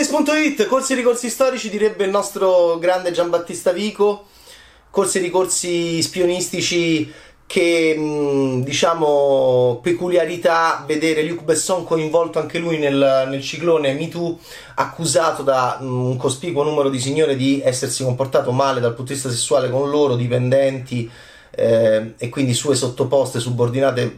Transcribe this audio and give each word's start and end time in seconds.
Games.it, 0.00 0.64
corsi 0.64 0.94
e 0.94 0.96
ricorsi 0.96 1.28
storici, 1.28 1.68
direbbe 1.68 2.04
il 2.04 2.10
nostro 2.10 2.78
grande 2.78 3.10
Giambattista 3.10 3.70
Vico. 3.70 4.28
Corsi 4.88 5.18
e 5.18 5.20
ricorsi 5.20 6.00
spionistici 6.00 7.12
che 7.46 8.62
diciamo 8.64 9.78
peculiarità 9.82 10.84
vedere 10.86 11.22
Luc 11.24 11.42
Besson 11.42 11.84
coinvolto 11.84 12.38
anche 12.38 12.58
lui 12.58 12.78
nel, 12.78 13.26
nel 13.28 13.42
ciclone 13.42 13.92
MeToo 13.92 14.38
accusato 14.76 15.42
da 15.42 15.76
un 15.80 16.16
cospicuo 16.16 16.62
numero 16.62 16.88
di 16.88 16.98
signore 16.98 17.36
di 17.36 17.60
essersi 17.62 18.02
comportato 18.02 18.52
male 18.52 18.80
dal 18.80 18.94
punto 18.94 19.12
di 19.12 19.18
vista 19.18 19.28
sessuale 19.28 19.68
con 19.68 19.90
loro 19.90 20.16
dipendenti 20.16 21.10
eh, 21.50 22.14
e 22.16 22.28
quindi 22.30 22.54
sue 22.54 22.74
sottoposte 22.74 23.38
subordinate 23.38 24.16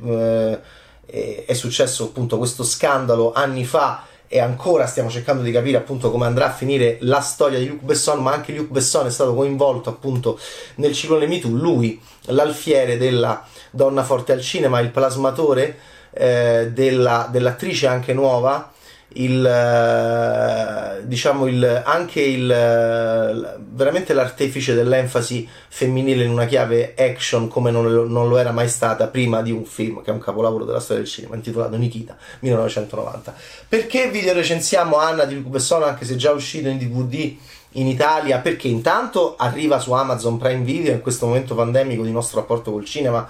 eh, 1.07 1.45
è 1.45 1.55
successo 1.55 2.05
appunto 2.05 2.39
questo 2.39 2.63
scandalo 2.63 3.33
anni 3.33 3.65
fa 3.65 4.11
e 4.35 4.41
ancora 4.41 4.87
stiamo 4.87 5.11
cercando 5.11 5.43
di 5.43 5.53
capire 5.53 5.77
appunto 5.77 6.11
come 6.11 6.25
andrà 6.25 6.47
a 6.47 6.53
finire 6.53 6.97
la 7.01 7.21
storia 7.21 7.59
di 7.59 7.67
Luc 7.69 7.83
Besson, 7.83 8.23
ma 8.23 8.33
anche 8.33 8.55
Luc 8.55 8.71
Besson 8.71 9.05
è 9.05 9.11
stato 9.11 9.35
coinvolto 9.35 9.91
appunto 9.91 10.39
nel 10.77 10.95
ciclone 10.95 11.27
MeToo, 11.27 11.51
lui, 11.51 12.01
l'alfiere 12.29 12.97
della 12.97 13.47
Donna 13.71 14.03
Forte 14.03 14.33
al 14.33 14.41
Cinema, 14.41 14.81
il 14.81 14.89
plasmatore 14.89 15.79
eh, 16.13 16.71
della, 16.73 17.29
dell'attrice 17.31 17.87
anche 17.89 18.15
nuova, 18.15 18.72
il, 19.17 19.45
eh, 19.45 21.07
diciamo 21.07 21.47
il, 21.47 21.83
anche 21.85 22.21
il, 22.21 22.47
veramente 22.47 24.13
l'artefice 24.13 24.75
dell'enfasi 24.75 25.49
femminile 25.69 26.25
in 26.25 26.31
una 26.31 26.47
chiave 26.47 26.95
action 26.97 27.49
come 27.49 27.71
non 27.71 27.91
lo, 27.93 28.07
non 28.07 28.29
lo, 28.29 28.39
era 28.39 28.53
mai 28.53 28.69
stata 28.69 29.07
prima 29.09 29.43
di 29.43 29.51
un 29.51 29.65
film 29.65 30.03
che 30.03 30.11
è 30.11 30.15
un 30.15 30.21
capolavoro 30.21 30.65
della 30.65 30.81
storia 30.81 31.03
del 31.03 31.11
cinema 31.11 31.35
intitolato 31.35 31.77
Nikita 31.77 32.17
1990 32.41 33.35
perché 33.69 34.11
video 34.11 34.33
recensiamo 34.33 34.97
Anna 34.97 35.25
di 35.25 35.41
Luc 35.41 35.73
anche 35.83 36.05
se 36.05 36.17
già 36.17 36.33
uscito 36.33 36.69
in 36.69 36.79
DVD 36.79 37.35
in 37.73 37.87
Italia 37.87 38.39
perché 38.41 38.69
intanto 38.69 39.35
arriva 39.37 39.79
su 39.79 39.93
Amazon 39.93 40.37
Prime 40.37 40.63
Video 40.63 40.93
in 40.93 41.01
questo 41.01 41.27
momento 41.27 41.55
pandemico 41.55 42.03
di 42.03 42.11
nostro 42.11 42.41
rapporto 42.41 42.71
col 42.73 42.85
cinema 42.85 43.27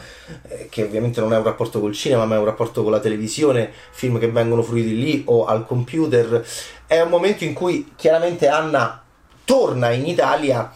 eh, 0.48 0.68
che 0.68 0.82
ovviamente 0.82 1.20
non 1.20 1.32
è 1.32 1.36
un 1.36 1.44
rapporto 1.44 1.80
col 1.80 1.92
cinema 1.92 2.24
ma 2.24 2.34
è 2.34 2.38
un 2.38 2.44
rapporto 2.44 2.82
con 2.82 2.90
la 2.90 3.00
televisione 3.00 3.70
film 3.90 4.18
che 4.18 4.30
vengono 4.30 4.62
fruiti 4.62 4.96
lì 4.96 5.22
o 5.26 5.44
al 5.44 5.66
computer. 5.66 6.44
È 6.86 7.00
un 7.00 7.08
momento 7.08 7.44
in 7.44 7.52
cui 7.52 7.92
chiaramente 7.96 8.48
Anna 8.48 9.02
torna 9.44 9.90
in 9.90 10.06
Italia 10.06 10.72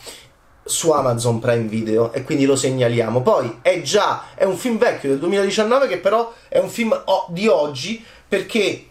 su 0.62 0.90
Amazon 0.90 1.38
Prime 1.38 1.68
Video 1.68 2.12
e 2.12 2.22
quindi 2.22 2.44
lo 2.44 2.56
segnaliamo. 2.56 3.22
Poi 3.22 3.58
è 3.62 3.80
già 3.82 4.34
è 4.34 4.44
un 4.44 4.56
film 4.56 4.78
vecchio 4.78 5.10
del 5.10 5.18
2019 5.18 5.88
che 5.88 5.98
però 5.98 6.32
è 6.48 6.58
un 6.58 6.68
film 6.68 7.02
di 7.28 7.46
oggi 7.48 8.04
perché 8.28 8.86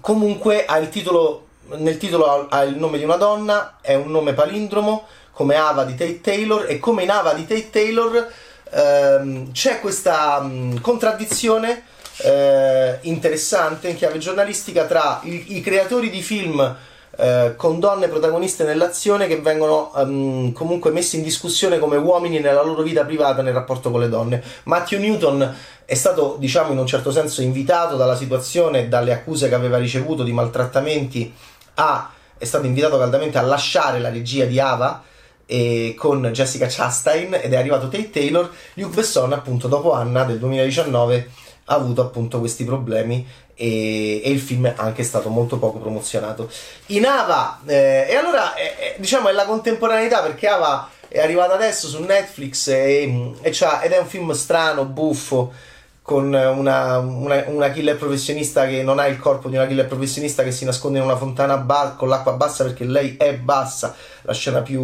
comunque 0.00 0.64
ha 0.64 0.78
il 0.78 0.88
titolo 0.88 1.48
nel 1.76 1.98
titolo 1.98 2.48
ha 2.48 2.62
il 2.62 2.76
nome 2.76 2.98
di 2.98 3.04
una 3.04 3.16
donna, 3.16 3.76
è 3.80 3.94
un 3.94 4.10
nome 4.10 4.32
palindromo, 4.32 5.06
come 5.32 5.56
Ava 5.56 5.84
di 5.84 5.94
Tate 5.94 6.20
Taylor, 6.20 6.66
e 6.68 6.78
come 6.78 7.02
in 7.02 7.10
Ava 7.10 7.32
di 7.32 7.46
Tate 7.46 7.70
Taylor 7.70 8.28
ehm, 8.70 9.52
c'è 9.52 9.80
questa 9.80 10.40
mh, 10.40 10.80
contraddizione 10.80 11.84
eh, 12.18 12.98
interessante 13.02 13.88
in 13.88 13.96
chiave 13.96 14.18
giornalistica 14.18 14.84
tra 14.84 15.20
i, 15.24 15.56
i 15.56 15.60
creatori 15.60 16.10
di 16.10 16.20
film 16.20 16.76
eh, 17.16 17.54
con 17.56 17.80
donne 17.80 18.08
protagoniste 18.08 18.64
nell'azione 18.64 19.26
che 19.26 19.40
vengono 19.40 19.90
um, 19.94 20.52
comunque 20.52 20.90
messi 20.90 21.16
in 21.16 21.22
discussione 21.22 21.78
come 21.78 21.96
uomini 21.96 22.38
nella 22.38 22.62
loro 22.62 22.82
vita 22.82 23.04
privata 23.04 23.42
nel 23.42 23.52
rapporto 23.52 23.90
con 23.90 24.00
le 24.00 24.08
donne. 24.08 24.42
Matthew 24.64 25.00
Newton 25.00 25.56
è 25.84 25.94
stato, 25.94 26.36
diciamo, 26.38 26.72
in 26.72 26.78
un 26.78 26.86
certo 26.86 27.10
senso 27.10 27.42
invitato 27.42 27.96
dalla 27.96 28.16
situazione 28.16 28.80
e 28.80 28.88
dalle 28.88 29.12
accuse 29.12 29.48
che 29.48 29.54
aveva 29.54 29.76
ricevuto 29.76 30.22
di 30.22 30.32
maltrattamenti 30.32 31.34
ha, 31.74 32.10
è 32.36 32.44
stato 32.44 32.66
invitato 32.66 32.98
caldamente 32.98 33.38
a 33.38 33.42
lasciare 33.42 33.98
la 33.98 34.10
regia 34.10 34.44
di 34.44 34.58
Ava 34.58 35.02
e 35.46 35.94
con 35.96 36.22
Jessica 36.32 36.66
Chastain 36.68 37.34
ed 37.34 37.52
è 37.52 37.56
arrivato 37.56 37.88
Tate 37.88 38.10
Taylor. 38.10 38.50
Luke 38.74 38.94
Besson, 38.94 39.32
appunto, 39.32 39.68
dopo 39.68 39.92
Anna 39.92 40.24
del 40.24 40.38
2019 40.38 41.30
ha 41.64 41.74
avuto 41.74 42.02
appunto 42.02 42.38
questi 42.38 42.64
problemi 42.64 43.26
e, 43.54 44.22
e, 44.24 44.30
il 44.30 44.40
film 44.40 44.66
è 44.66 44.74
anche 44.76 45.02
stato 45.02 45.28
molto 45.28 45.58
poco 45.58 45.78
promozionato. 45.78 46.50
In 46.86 47.04
Ava, 47.04 47.60
eh, 47.66 48.06
e 48.08 48.14
allora 48.14 48.54
eh, 48.54 48.96
diciamo 48.98 49.28
è 49.28 49.32
la 49.32 49.44
contemporaneità 49.44 50.22
perché 50.22 50.48
Ava 50.48 50.88
è 51.08 51.20
arrivata 51.20 51.54
adesso 51.54 51.88
su 51.88 52.02
Netflix 52.02 52.68
e, 52.68 53.34
e 53.40 53.50
ed 53.82 53.92
è 53.92 53.98
un 53.98 54.06
film 54.06 54.30
strano, 54.32 54.84
buffo 54.84 55.52
con 56.10 56.24
una, 56.24 56.98
una, 56.98 57.44
una, 57.46 57.70
killer 57.70 57.96
professionista 57.96 58.66
che 58.66 58.82
non 58.82 58.98
ha 58.98 59.06
il 59.06 59.20
corpo 59.20 59.48
di 59.48 59.54
una 59.54 59.68
killer 59.68 59.86
professionista 59.86 60.42
che 60.42 60.50
si 60.50 60.64
nasconde 60.64 60.98
in 60.98 61.04
una 61.04 61.16
fontana 61.16 61.56
ba- 61.56 61.94
con 61.96 62.08
l'acqua 62.08 62.32
bassa 62.32 62.64
perché 62.64 62.82
lei 62.82 63.16
è 63.16 63.34
bassa, 63.34 63.94
la 64.22 64.32
scena 64.32 64.60
più 64.60 64.82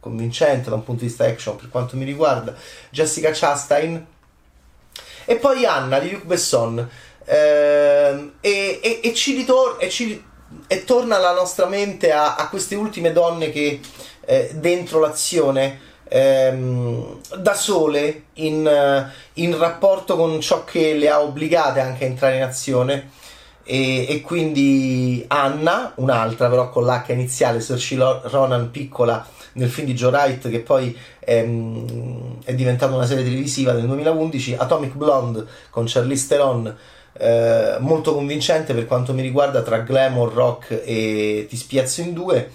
convincente 0.00 0.70
da 0.70 0.76
un 0.76 0.84
punto 0.84 1.02
di 1.02 1.08
vista 1.08 1.26
action 1.26 1.56
per 1.56 1.68
quanto 1.68 1.98
mi 1.98 2.06
riguarda, 2.06 2.54
Jessica 2.88 3.28
Chastain 3.30 4.06
e 5.26 5.36
poi 5.36 5.66
Anna 5.66 5.98
di 5.98 6.12
Luc 6.12 6.24
Besson. 6.24 6.88
Eh, 7.22 8.30
e, 8.40 8.80
e, 8.82 9.00
e, 9.02 9.14
ci 9.14 9.34
ritorna 9.36 9.80
e, 9.80 10.22
e 10.66 10.84
torna 10.84 11.18
la 11.18 11.34
nostra 11.34 11.66
mente 11.66 12.10
a, 12.10 12.36
a 12.36 12.48
queste 12.48 12.74
ultime 12.74 13.12
donne 13.12 13.50
che 13.50 13.80
eh, 14.24 14.50
dentro 14.54 14.98
l'azione 14.98 15.88
ehm, 16.10 17.20
da 17.36 17.54
sole 17.54 18.24
in, 18.34 18.66
eh, 18.66 19.10
in, 19.34 19.56
rapporto 19.56 20.16
con 20.16 20.40
ciò 20.40 20.64
che 20.64 20.94
le 20.94 21.08
ha 21.08 21.22
obbligate 21.22 21.80
anche 21.80 22.04
a 22.04 22.08
entrare 22.08 22.36
in 22.36 22.42
azione. 22.42 23.10
E, 23.62 24.06
e 24.08 24.20
quindi 24.20 25.24
Anna, 25.28 25.92
un'altra 25.96 26.48
però 26.48 26.70
con 26.70 26.84
l'H 26.84 27.12
iniziale, 27.12 27.60
Saoirse 27.60 28.28
Ronan 28.28 28.70
piccola 28.70 29.24
nel 29.52 29.70
film 29.70 29.86
di 29.86 29.94
Joe 29.94 30.10
Wright 30.10 30.48
che 30.48 30.60
poi 30.60 30.96
ehm, 31.20 32.38
è 32.44 32.54
diventata 32.54 32.94
una 32.94 33.06
serie 33.06 33.22
televisiva 33.22 33.72
nel 33.72 33.86
2011, 33.86 34.56
Atomic 34.58 34.94
Blonde 34.94 35.44
con 35.70 35.84
Charlize 35.86 36.26
Theron 36.26 36.76
eh, 37.12 37.76
molto 37.78 38.14
convincente 38.14 38.74
per 38.74 38.86
quanto 38.86 39.12
mi 39.12 39.22
riguarda 39.22 39.62
tra 39.62 39.78
glamour, 39.78 40.32
rock 40.32 40.82
e 40.84 41.46
ti 41.48 41.56
spiazzo 41.56 42.00
in 42.00 42.12
due 42.12 42.50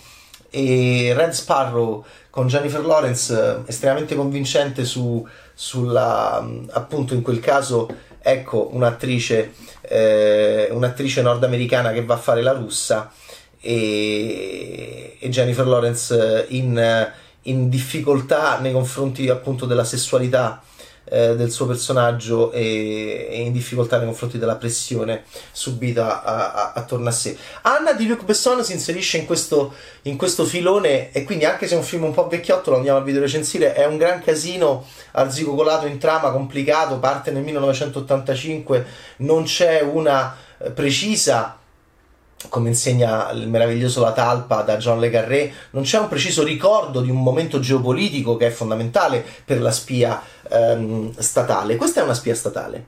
e 0.56 1.14
Red 1.14 1.32
Sparrow 1.32 2.06
con 2.30 2.48
Jennifer 2.48 2.86
Lawrence 2.86 3.34
eh, 3.34 3.58
estremamente 3.66 4.16
convincente 4.16 4.86
su, 4.86 5.28
sulla 5.54 6.48
appunto 6.70 7.14
in 7.14 7.22
quel 7.22 7.42
caso 7.42 7.90
ecco 8.22 8.70
un'attrice 8.72 9.52
eh, 9.82 10.70
un'attrice 10.72 11.22
nordamericana 11.22 11.92
che 11.92 12.06
va 12.06 12.14
a 12.14 12.18
fare 12.18 12.42
la 12.42 12.54
russa 12.54 13.12
e, 13.60 15.18
e 15.20 15.30
Jennifer 15.30 15.68
Lawrence 15.68 16.46
in, 16.48 17.12
in 17.42 17.68
difficoltà 17.68 18.58
nei 18.60 18.72
confronti 18.72 19.28
appunto 19.28 19.66
della 19.66 19.84
sessualità 19.84 20.64
eh, 21.06 21.36
del 21.36 21.52
suo 21.52 21.66
personaggio 21.66 22.52
e, 22.52 23.28
e, 23.30 23.42
in 23.42 23.52
difficoltà 23.52 23.98
nei 23.98 24.06
confronti 24.06 24.38
della 24.38 24.56
pressione 24.56 25.24
subita 25.52 26.24
a, 26.24 26.52
a, 26.52 26.72
attorno 26.74 27.10
a 27.10 27.12
sé. 27.12 27.38
Anna 27.62 27.94
di 27.94 28.08
Luc 28.08 28.24
Besson 28.24 28.64
si 28.64 28.74
inserisce 28.74 29.18
in 29.18 29.26
questo, 29.26 29.74
in 30.04 30.18
questo 30.18 30.46
filone 30.46 31.12
e 31.12 31.24
quindi 31.24 31.46
anche 31.46 31.68
se 31.68 31.76
è 31.76 31.78
un 31.78 31.84
film 31.84 32.04
un 32.04 32.14
po' 32.14 32.28
vecchiotto 32.28 32.72
lo 32.72 32.78
andiamo 32.78 33.00
a 33.00 33.02
video 33.02 33.22
recensire, 33.22 33.74
è 33.74 33.86
un 33.86 33.98
gran 33.98 34.22
casino 34.22 34.86
arzigogolato 35.12 35.86
in 35.86 35.98
trama, 35.98 36.32
complicato, 36.32 37.00
parte 37.00 37.32
nel 37.32 37.44
1985, 37.44 38.86
non 39.18 39.44
c'è 39.44 39.82
una 39.82 40.36
eh, 40.58 40.72
precisa 40.72 41.60
come 42.50 42.70
insegna 42.70 43.32
il 43.32 43.48
meraviglioso 43.48 44.02
La 44.02 44.12
Talpa 44.12 44.62
da 44.62 44.78
John 44.78 45.00
Le 45.00 45.10
Carré, 45.10 45.52
non 45.72 45.84
c'è 45.84 46.00
un 46.00 46.08
preciso 46.08 46.44
ricordo 46.44 47.02
di 47.02 47.10
un 47.10 47.22
momento 47.22 47.60
geopolitico 47.60 48.38
che 48.38 48.48
è 48.48 48.52
fondamentale 48.52 49.26
per 49.44 49.62
la 49.62 49.72
spia 49.72 50.22
ehm, 50.50 51.14
statale. 51.18 51.76
Questa 51.76 52.02
è 52.02 52.04
una 52.04 52.14
spia 52.14 52.36
statale, 52.36 52.86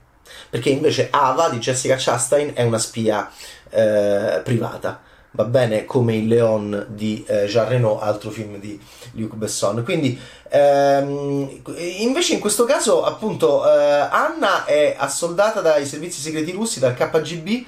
perché 0.50 0.70
invece 0.70 1.08
Ava 1.12 1.50
di 1.50 1.60
Jessica 1.60 1.96
Chastain 1.98 2.52
è 2.54 2.64
una 2.64 2.80
spia 2.80 3.30
eh, 3.70 4.42
privata. 4.44 5.02
Va 5.32 5.44
bene 5.44 5.86
come 5.86 6.16
il 6.16 6.28
Leon 6.28 6.88
di 6.90 7.24
eh, 7.28 7.46
Jean 7.46 7.68
Reno, 7.68 8.00
altro 8.00 8.32
film 8.32 8.58
di 8.60 8.80
Luc 9.12 9.36
Besson. 9.36 9.84
Quindi, 9.84 10.20
ehm, 10.50 11.62
invece, 12.00 12.34
in 12.34 12.40
questo 12.40 12.64
caso, 12.64 13.04
appunto, 13.04 13.64
eh, 13.70 14.08
Anna 14.10 14.66
è 14.66 14.96
assoldata 14.98 15.62
dai 15.62 15.86
servizi 15.86 16.22
segreti 16.22 16.52
russi, 16.52 16.80
dal 16.80 16.96
KGB, 16.96 17.66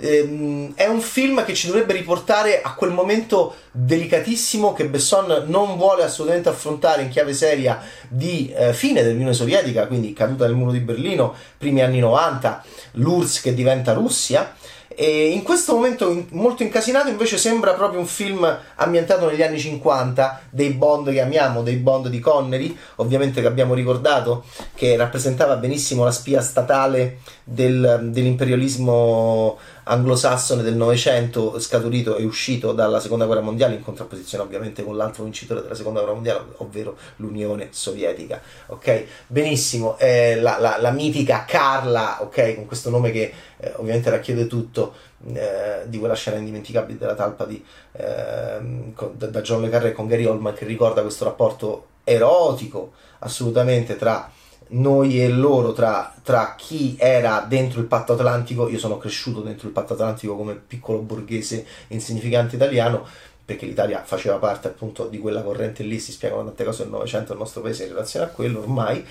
ehm, 0.00 0.72
è 0.74 0.86
un 0.86 1.00
film 1.00 1.44
che 1.44 1.54
ci 1.54 1.66
dovrebbe 1.66 1.92
riportare 1.92 2.62
a 2.62 2.74
quel 2.74 2.90
momento 2.90 3.54
delicatissimo 3.70 4.72
che 4.72 4.86
Besson 4.86 5.44
non 5.46 5.76
vuole 5.76 6.02
assolutamente 6.02 6.48
affrontare 6.48 7.02
in 7.02 7.08
chiave 7.08 7.34
seria 7.34 7.80
di 8.08 8.52
eh, 8.52 8.72
fine 8.72 9.02
dell'Unione 9.02 9.34
Sovietica, 9.34 9.86
quindi 9.86 10.12
caduta 10.12 10.46
del 10.46 10.56
muro 10.56 10.72
di 10.72 10.80
Berlino, 10.80 11.34
primi 11.56 11.82
anni 11.82 11.98
90, 12.00 12.64
l'URSS 12.92 13.40
che 13.40 13.54
diventa 13.54 13.92
Russia. 13.92 14.54
E 14.92 15.28
in 15.28 15.42
questo 15.44 15.74
momento 15.74 16.26
molto 16.32 16.62
incasinato 16.64 17.08
invece 17.08 17.38
sembra 17.38 17.74
proprio 17.74 18.00
un 18.00 18.06
film 18.06 18.58
ambientato 18.74 19.30
negli 19.30 19.40
anni 19.40 19.58
50 19.58 20.42
dei 20.50 20.70
Bond 20.70 21.10
che 21.10 21.20
amiamo, 21.20 21.62
dei 21.62 21.76
Bond 21.76 22.08
di 22.08 22.18
Connery, 22.18 22.76
ovviamente 22.96 23.40
che 23.40 23.46
abbiamo 23.46 23.72
ricordato 23.72 24.44
che 24.74 24.96
rappresentava 24.96 25.56
benissimo 25.56 26.04
la 26.04 26.10
spia 26.10 26.42
statale 26.42 27.18
del, 27.44 28.08
dell'imperialismo 28.10 29.58
anglosassone 29.84 30.62
del 30.62 30.74
Novecento 30.74 31.58
scaturito 31.58 32.16
e 32.16 32.24
uscito 32.24 32.72
dalla 32.72 33.00
seconda 33.00 33.26
guerra 33.26 33.40
mondiale 33.40 33.74
in 33.74 33.82
contrapposizione 33.82 34.44
ovviamente 34.44 34.84
con 34.84 34.96
l'altro 34.96 35.24
vincitore 35.24 35.62
della 35.62 35.74
seconda 35.74 36.00
guerra 36.00 36.14
mondiale 36.14 36.40
ovvero 36.56 36.96
l'Unione 37.16 37.68
Sovietica 37.70 38.40
ok? 38.66 39.04
Benissimo 39.26 39.98
eh, 39.98 40.40
la, 40.40 40.58
la, 40.58 40.76
la, 40.78 40.90
mitica 40.90 41.44
Carla 41.46 42.22
ok? 42.22 42.54
Con 42.54 42.66
questo 42.66 42.90
nome 42.90 43.10
che 43.10 43.32
eh, 43.56 43.72
ovviamente 43.76 44.10
racchiude 44.10 44.46
tutto 44.46 44.94
eh, 45.32 45.82
di 45.86 45.98
quella 45.98 46.14
scena 46.14 46.38
indimenticabile 46.38 46.98
della 46.98 47.14
talpa 47.14 47.44
di, 47.44 47.62
ehm, 47.92 48.94
con, 48.94 49.14
da 49.16 49.40
John 49.40 49.62
Le 49.62 49.68
Carré 49.68 49.92
con 49.92 50.06
Gary 50.06 50.24
Oldman 50.24 50.54
che 50.54 50.64
ricorda 50.64 51.02
questo 51.02 51.24
rapporto 51.24 51.86
erotico 52.04 52.92
assolutamente 53.20 53.96
tra 53.96 54.30
noi 54.70 55.22
e 55.22 55.28
loro, 55.28 55.72
tra, 55.72 56.14
tra, 56.22 56.54
chi 56.56 56.96
era 56.98 57.44
dentro 57.48 57.80
il 57.80 57.86
patto 57.86 58.12
atlantico, 58.12 58.68
io 58.68 58.78
sono 58.78 58.98
cresciuto 58.98 59.40
dentro 59.40 59.66
il 59.66 59.72
patto 59.72 59.94
atlantico 59.94 60.36
come 60.36 60.54
piccolo 60.54 61.00
borghese 61.00 61.66
insignificante 61.88 62.56
italiano, 62.56 63.06
perché 63.44 63.66
l'Italia 63.66 64.02
faceva 64.04 64.36
parte 64.36 64.68
appunto 64.68 65.06
di 65.06 65.18
quella 65.18 65.42
corrente 65.42 65.82
lì, 65.82 65.98
si 65.98 66.12
spiegano 66.12 66.44
tante 66.44 66.64
cose 66.64 66.82
del 66.82 66.92
Novecento 66.92 67.28
del 67.30 67.38
nostro 67.38 67.62
paese 67.62 67.84
in 67.84 67.90
relazione 67.90 68.26
a 68.26 68.28
quello 68.28 68.60
ormai, 68.60 69.04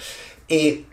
e 0.46 0.86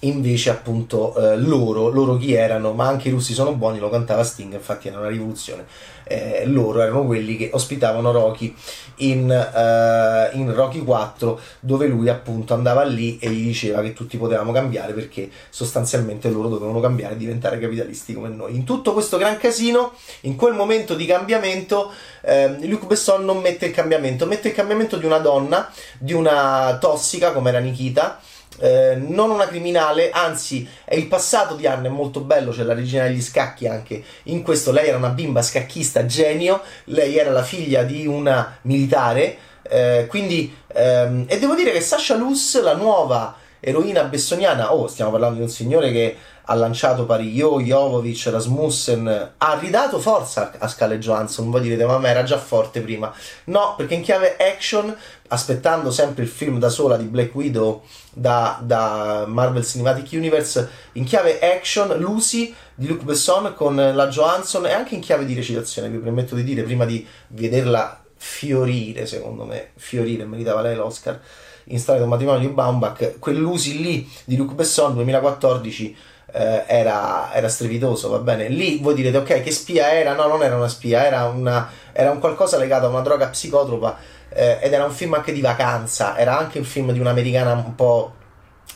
invece 0.00 0.50
appunto 0.50 1.14
eh, 1.16 1.36
loro, 1.36 1.88
loro 1.88 2.16
chi 2.16 2.34
erano, 2.34 2.72
ma 2.72 2.86
anche 2.86 3.08
i 3.08 3.10
russi 3.10 3.32
sono 3.32 3.54
buoni, 3.54 3.78
lo 3.78 3.88
cantava 3.88 4.22
Sting, 4.22 4.52
infatti 4.52 4.88
era 4.88 4.98
una 4.98 5.08
rivoluzione, 5.08 5.64
eh, 6.04 6.44
loro 6.46 6.82
erano 6.82 7.04
quelli 7.04 7.36
che 7.36 7.50
ospitavano 7.52 8.12
Rocky 8.12 8.54
in, 8.96 9.28
uh, 9.28 10.36
in, 10.36 10.54
Rocky 10.54 10.82
4 10.82 11.40
dove 11.60 11.86
lui 11.86 12.08
appunto 12.08 12.54
andava 12.54 12.84
lì 12.84 13.18
e 13.18 13.28
gli 13.28 13.44
diceva 13.46 13.82
che 13.82 13.92
tutti 13.92 14.16
potevamo 14.16 14.52
cambiare 14.52 14.92
perché 14.92 15.28
sostanzialmente 15.50 16.30
loro 16.30 16.48
dovevano 16.48 16.80
cambiare 16.80 17.14
e 17.14 17.16
diventare 17.16 17.58
capitalisti 17.58 18.14
come 18.14 18.28
noi. 18.28 18.54
In 18.54 18.64
tutto 18.64 18.92
questo 18.92 19.18
gran 19.18 19.36
casino, 19.38 19.92
in 20.22 20.36
quel 20.36 20.54
momento 20.54 20.94
di 20.94 21.06
cambiamento, 21.06 21.90
eh, 22.22 22.56
Luc 22.66 22.86
Besson 22.86 23.24
non 23.24 23.38
mette 23.38 23.66
il 23.66 23.72
cambiamento, 23.72 24.26
mette 24.26 24.48
il 24.48 24.54
cambiamento 24.54 24.96
di 24.96 25.04
una 25.04 25.18
donna, 25.18 25.70
di 25.98 26.12
una 26.12 26.78
tossica 26.80 27.32
come 27.32 27.50
era 27.50 27.58
Nikita, 27.58 28.20
eh, 28.58 28.96
non 28.96 29.30
una 29.30 29.46
criminale, 29.46 30.10
anzi 30.10 30.68
è 30.84 30.94
il 30.94 31.06
passato 31.06 31.54
di 31.54 31.66
Anna, 31.66 31.86
è 31.86 31.90
molto 31.90 32.20
bello, 32.20 32.52
c'è 32.52 32.62
la 32.62 32.74
regina 32.74 33.04
degli 33.04 33.22
scacchi 33.22 33.66
anche. 33.66 34.02
In 34.24 34.42
questo, 34.42 34.72
lei 34.72 34.88
era 34.88 34.96
una 34.96 35.10
bimba 35.10 35.42
scacchista 35.42 36.06
genio, 36.06 36.62
lei 36.84 37.16
era 37.16 37.30
la 37.30 37.42
figlia 37.42 37.82
di 37.82 38.06
una 38.06 38.58
militare, 38.62 39.36
eh, 39.62 40.06
quindi, 40.08 40.54
ehm, 40.68 41.24
e 41.28 41.38
devo 41.38 41.54
dire 41.54 41.72
che 41.72 41.80
Sasha 41.80 42.16
Luz, 42.16 42.60
la 42.62 42.74
nuova 42.74 43.36
eroina 43.60 44.04
bessoniana, 44.04 44.72
oh 44.72 44.86
stiamo 44.86 45.10
parlando 45.10 45.36
di 45.36 45.42
un 45.42 45.48
signore 45.48 45.90
che 45.90 46.16
ha 46.48 46.54
lanciato 46.54 47.06
Pariglio, 47.06 47.60
Jovovic, 47.60 48.28
Rasmussen, 48.30 49.32
ha 49.36 49.58
ridato 49.58 49.98
forza 49.98 50.52
a 50.58 50.68
Scarlett 50.68 51.00
Johansson, 51.00 51.50
voi 51.50 51.60
direte 51.60 51.84
ma 51.84 52.00
era 52.08 52.22
già 52.22 52.38
forte 52.38 52.80
prima, 52.80 53.12
no 53.44 53.74
perché 53.76 53.94
in 53.94 54.02
chiave 54.02 54.36
action, 54.36 54.94
aspettando 55.28 55.90
sempre 55.90 56.22
il 56.22 56.28
film 56.28 56.58
da 56.58 56.68
sola 56.68 56.96
di 56.96 57.04
Black 57.04 57.34
Widow 57.34 57.82
da, 58.12 58.60
da 58.62 59.24
Marvel 59.26 59.64
Cinematic 59.64 60.12
Universe, 60.12 60.68
in 60.92 61.04
chiave 61.04 61.40
action 61.40 61.98
Lucy 61.98 62.54
di 62.74 62.86
Luc 62.86 63.02
Besson 63.02 63.52
con 63.54 63.74
la 63.74 64.06
Johansson 64.06 64.66
e 64.66 64.72
anche 64.72 64.94
in 64.94 65.00
chiave 65.00 65.24
di 65.24 65.34
recitazione, 65.34 65.88
vi 65.88 65.98
permetto 65.98 66.36
di 66.36 66.44
dire, 66.44 66.62
prima 66.62 66.84
di 66.84 67.04
vederla 67.28 68.02
fiorire, 68.14 69.04
secondo 69.06 69.44
me, 69.44 69.70
fiorire, 69.74 70.24
meritava 70.24 70.60
lei 70.60 70.76
l'Oscar, 70.76 71.20
in 71.70 71.80
storia 71.80 72.02
del 72.02 72.10
matrimonio 72.10 72.46
di 72.46 72.54
Baumbach, 72.54 73.18
quel 73.18 73.36
Lucy 73.36 73.78
lì 73.78 74.08
di 74.24 74.36
Luc 74.36 74.52
Besson 74.52 74.94
2014 74.94 75.96
eh, 76.36 76.64
era, 76.66 77.32
era, 77.32 77.48
strepitoso, 77.48 78.10
va 78.10 78.18
bene. 78.18 78.48
Lì 78.48 78.78
voi 78.78 78.94
direte, 78.94 79.16
ok, 79.16 79.42
che 79.42 79.50
spia 79.50 79.92
era? 79.92 80.12
No, 80.14 80.26
non 80.26 80.42
era 80.42 80.54
una 80.54 80.68
spia, 80.68 81.06
era, 81.06 81.24
una, 81.24 81.68
era 81.92 82.10
un 82.10 82.18
qualcosa 82.18 82.58
legato 82.58 82.86
a 82.86 82.88
una 82.90 83.00
droga 83.00 83.28
psicotropa 83.28 83.96
eh, 84.28 84.58
ed 84.60 84.72
era 84.72 84.84
un 84.84 84.92
film 84.92 85.14
anche 85.14 85.32
di 85.32 85.40
vacanza, 85.40 86.16
era 86.18 86.36
anche 86.36 86.58
un 86.58 86.64
film 86.64 86.92
di 86.92 87.00
un'americana 87.00 87.52
un 87.52 87.74
po' 87.74 88.12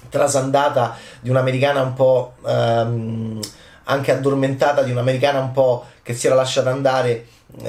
trasandata, 0.08 0.96
di 1.20 1.28
un'americana 1.28 1.82
un 1.82 1.92
po' 1.92 2.34
ehm, 2.46 3.40
anche 3.84 4.12
addormentata, 4.12 4.82
di 4.82 4.90
un'americana 4.90 5.40
un 5.40 5.52
po' 5.52 5.84
che 6.02 6.14
si 6.14 6.26
era 6.26 6.36
lasciata 6.36 6.70
andare 6.70 7.26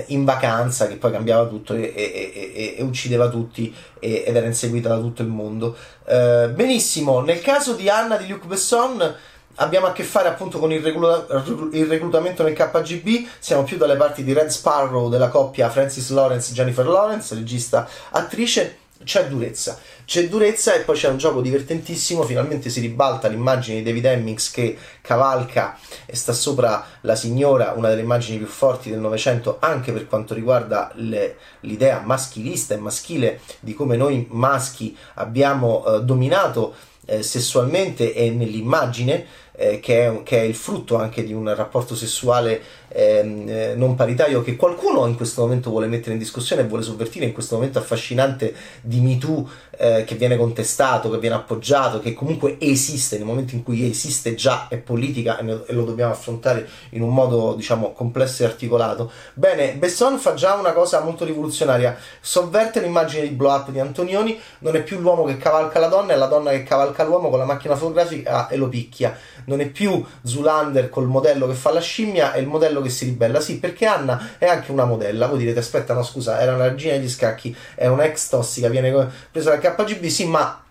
in 0.07 0.23
vacanza 0.23 0.87
che 0.87 0.97
poi 0.97 1.11
cambiava 1.11 1.47
tutto 1.47 1.73
e, 1.73 1.91
e, 1.95 2.31
e, 2.53 2.75
e 2.77 2.83
uccideva 2.83 3.29
tutti 3.29 3.73
ed 3.99 4.35
era 4.35 4.45
inseguita 4.45 4.89
da 4.89 4.99
tutto 4.99 5.21
il 5.21 5.27
mondo. 5.27 5.75
Eh, 6.05 6.49
benissimo, 6.53 7.19
nel 7.19 7.41
caso 7.41 7.73
di 7.73 7.89
Anna 7.89 8.15
di 8.15 8.27
Luc 8.27 8.45
Besson 8.45 9.15
abbiamo 9.55 9.87
a 9.87 9.91
che 9.91 10.03
fare 10.03 10.27
appunto 10.27 10.59
con 10.59 10.71
il, 10.71 10.81
recluta- 10.81 11.25
il, 11.71 11.85
reclutamento 11.85 12.43
nel 12.43 12.53
KGB, 12.53 13.27
siamo 13.39 13.63
più 13.63 13.77
dalle 13.77 13.95
parti 13.95 14.23
di 14.23 14.33
Red 14.33 14.47
Sparrow 14.47 15.09
della 15.09 15.29
coppia 15.29 15.69
Francis 15.69 16.09
Lawrence 16.09 16.53
Jennifer 16.53 16.85
Lawrence, 16.85 17.35
regista 17.35 17.87
attrice. 18.11 18.77
C'è 19.03 19.27
durezza, 19.27 19.79
c'è 20.05 20.29
durezza 20.29 20.75
e 20.75 20.81
poi 20.81 20.95
c'è 20.95 21.09
un 21.09 21.17
gioco 21.17 21.41
divertentissimo. 21.41 22.21
Finalmente 22.21 22.69
si 22.69 22.81
ribalta 22.81 23.27
l'immagine 23.27 23.77
di 23.77 23.83
David 23.83 24.05
Hemmings 24.05 24.51
che 24.51 24.77
cavalca 25.01 25.75
e 26.05 26.15
sta 26.15 26.33
sopra 26.33 26.85
la 27.01 27.15
signora, 27.15 27.73
una 27.75 27.89
delle 27.89 28.01
immagini 28.01 28.37
più 28.37 28.45
forti 28.45 28.91
del 28.91 28.99
Novecento, 28.99 29.57
anche 29.59 29.91
per 29.91 30.05
quanto 30.05 30.35
riguarda 30.35 30.91
le, 30.97 31.37
l'idea 31.61 31.99
maschilista 32.01 32.75
e 32.75 32.77
maschile 32.77 33.39
di 33.59 33.73
come 33.73 33.97
noi 33.97 34.27
maschi 34.29 34.95
abbiamo 35.15 35.83
eh, 35.83 36.03
dominato 36.03 36.75
eh, 37.05 37.23
sessualmente 37.23 38.13
e 38.13 38.29
nell'immagine 38.29 39.25
eh, 39.61 39.79
che, 39.79 40.07
è, 40.07 40.23
che, 40.23 40.39
è, 40.39 40.41
il 40.41 40.55
frutto 40.55 40.97
anche 40.97 41.23
di 41.23 41.33
un 41.33 41.53
rapporto 41.53 41.95
sessuale 41.95 42.61
ehm, 42.87 43.47
eh, 43.47 43.73
non 43.75 43.93
paritario 43.93 44.41
che 44.41 44.55
qualcuno 44.55 45.05
in 45.05 45.15
questo 45.15 45.41
momento 45.41 45.69
vuole 45.69 45.85
mettere 45.85 46.13
in 46.13 46.17
discussione 46.17 46.63
e 46.63 46.65
vuole 46.65 46.81
sovvertire 46.83 47.25
in 47.25 47.31
questo 47.31 47.55
momento 47.55 47.77
affascinante 47.77 48.55
di 48.81 48.99
MeToo 48.99 49.49
eh, 49.77 50.03
che 50.03 50.15
viene 50.15 50.35
contestato, 50.35 51.11
che 51.11 51.19
viene 51.19 51.35
appoggiato, 51.35 51.99
che 51.99 52.13
comunque 52.13 52.57
esiste, 52.59 53.17
nel 53.17 53.25
momento 53.25 53.53
in 53.53 53.61
cui 53.61 53.87
esiste 53.87 54.33
già 54.33 54.67
è 54.67 54.77
politica 54.77 55.37
e, 55.37 55.43
ne, 55.43 55.61
e 55.67 55.73
lo 55.73 55.83
dobbiamo 55.83 56.11
affrontare 56.11 56.67
in 56.91 57.03
un 57.03 57.13
modo 57.13 57.53
diciamo 57.53 57.91
complesso 57.91 58.41
e 58.41 58.45
articolato. 58.47 59.11
Bene, 59.35 59.73
Besson 59.73 60.17
fa 60.17 60.33
già 60.33 60.55
una 60.55 60.73
cosa 60.73 61.01
molto 61.01 61.23
rivoluzionaria, 61.23 61.95
sovverte 62.19 62.81
l'immagine 62.81 63.27
di 63.27 63.35
blow 63.35 63.51
up 63.51 63.69
di 63.69 63.79
Antonioni, 63.79 64.39
non 64.59 64.75
è 64.75 64.81
più 64.81 64.99
l'uomo 64.99 65.23
che 65.23 65.37
cavalca 65.37 65.77
la 65.77 65.87
donna, 65.87 66.13
è 66.13 66.17
la 66.17 66.25
donna 66.25 66.49
che 66.49 66.63
cavalca 66.63 67.03
l'uomo 67.03 67.29
con 67.29 67.37
la 67.37 67.45
macchina 67.45 67.75
fotografica 67.75 68.47
e 68.47 68.57
lo 68.57 68.67
picchia 68.67 69.15
non 69.51 69.59
è 69.59 69.67
più 69.67 70.03
Zulander 70.23 70.89
col 70.89 71.07
modello 71.07 71.45
che 71.45 71.53
fa 71.53 71.73
la 71.73 71.81
scimmia, 71.81 72.31
è 72.31 72.39
il 72.39 72.47
modello 72.47 72.81
che 72.81 72.89
si 72.89 73.05
ribella. 73.05 73.41
Sì, 73.41 73.59
perché 73.59 73.85
Anna 73.85 74.35
è 74.37 74.45
anche 74.45 74.71
una 74.71 74.85
modella. 74.85 75.27
Voi 75.27 75.39
direte, 75.39 75.59
aspetta, 75.59 75.93
no, 75.93 76.03
scusa, 76.03 76.39
era 76.39 76.55
una 76.55 76.69
regina 76.69 76.93
degli 76.93 77.09
scacchi, 77.09 77.55
è 77.75 77.87
un'ex 77.87 78.29
tossica, 78.29 78.69
viene 78.69 79.09
presa 79.29 79.55
dal 79.55 79.75
KGB, 79.75 80.05
sì, 80.05 80.25
ma 80.25 80.63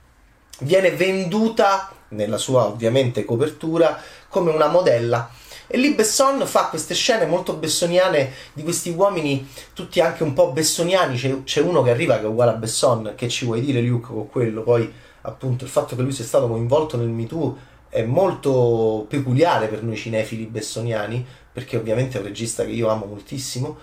viene 0.61 0.91
venduta 0.93 1.93
nella 2.09 2.39
sua 2.39 2.65
ovviamente 2.65 3.25
copertura 3.25 4.01
come 4.29 4.51
una 4.51 4.69
modella. 4.69 5.31
E 5.67 5.77
lì 5.77 5.95
Besson 5.95 6.45
fa 6.47 6.65
queste 6.65 6.95
scene 6.95 7.27
molto 7.27 7.53
bessoniane 7.53 8.33
di 8.55 8.63
questi 8.63 8.91
uomini, 8.91 9.49
tutti 9.73 10.01
anche 10.01 10.23
un 10.23 10.33
po' 10.33 10.51
bessoniani. 10.51 11.17
C'è, 11.17 11.45
c'è 11.45 11.61
uno 11.61 11.83
che 11.83 11.91
arriva 11.91 12.19
che 12.19 12.25
è 12.25 12.27
uguale 12.27 12.53
a 12.53 12.55
Besson, 12.55 13.13
che 13.15 13.29
ci 13.29 13.45
vuoi 13.45 13.61
dire 13.61 13.81
Luke 13.81 14.09
con 14.09 14.29
quello? 14.29 14.63
Poi 14.63 14.91
appunto 15.23 15.65
il 15.65 15.71
fatto 15.71 15.95
che 15.95 16.03
lui 16.03 16.13
sia 16.13 16.25
stato 16.25 16.49
coinvolto 16.49 16.97
nel 16.97 17.09
MeToo 17.09 17.69
è 17.91 18.03
molto 18.03 19.05
peculiare 19.09 19.67
per 19.67 19.83
noi 19.83 19.97
cinefili 19.97 20.47
bessoniani, 20.47 21.27
perché 21.53 21.77
ovviamente 21.77 22.17
è 22.17 22.21
un 22.21 22.27
regista 22.27 22.65
che 22.65 22.71
io 22.71 22.89
amo 22.89 23.05
moltissimo, 23.05 23.77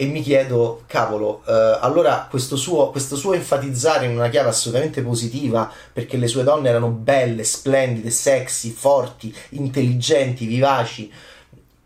e 0.00 0.06
mi 0.06 0.22
chiedo, 0.22 0.84
cavolo, 0.86 1.42
eh, 1.44 1.78
allora 1.80 2.28
questo 2.30 2.54
suo, 2.54 2.90
questo 2.90 3.16
suo 3.16 3.32
enfatizzare 3.32 4.06
in 4.06 4.12
una 4.12 4.28
chiave 4.28 4.50
assolutamente 4.50 5.02
positiva, 5.02 5.70
perché 5.92 6.16
le 6.16 6.28
sue 6.28 6.44
donne 6.44 6.68
erano 6.68 6.88
belle, 6.88 7.42
splendide, 7.42 8.08
sexy, 8.10 8.70
forti, 8.70 9.34
intelligenti, 9.50 10.46
vivaci, 10.46 11.10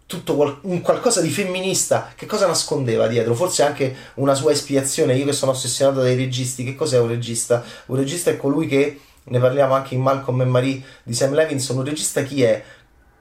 tutto 0.04 0.36
qual- 0.36 0.58
un 0.64 0.82
qualcosa 0.82 1.22
di 1.22 1.30
femminista, 1.30 2.12
che 2.14 2.26
cosa 2.26 2.46
nascondeva 2.46 3.06
dietro? 3.06 3.34
Forse 3.34 3.62
anche 3.62 3.96
una 4.16 4.34
sua 4.34 4.52
espiazione, 4.52 5.16
io 5.16 5.24
che 5.24 5.32
sono 5.32 5.52
ossessionato 5.52 6.02
dai 6.02 6.14
registi, 6.14 6.64
che 6.64 6.74
cos'è 6.74 6.98
un 6.98 7.08
regista? 7.08 7.64
Un 7.86 7.96
regista 7.96 8.30
è 8.30 8.36
colui 8.36 8.66
che 8.66 9.00
ne 9.24 9.38
parliamo 9.38 9.74
anche 9.74 9.94
in 9.94 10.00
Malcolm 10.00 10.40
e 10.42 10.44
Marie 10.44 10.82
di 11.02 11.14
Sam 11.14 11.34
Levinson, 11.34 11.78
un 11.78 11.84
regista 11.84 12.22
chi 12.22 12.42
è? 12.42 12.62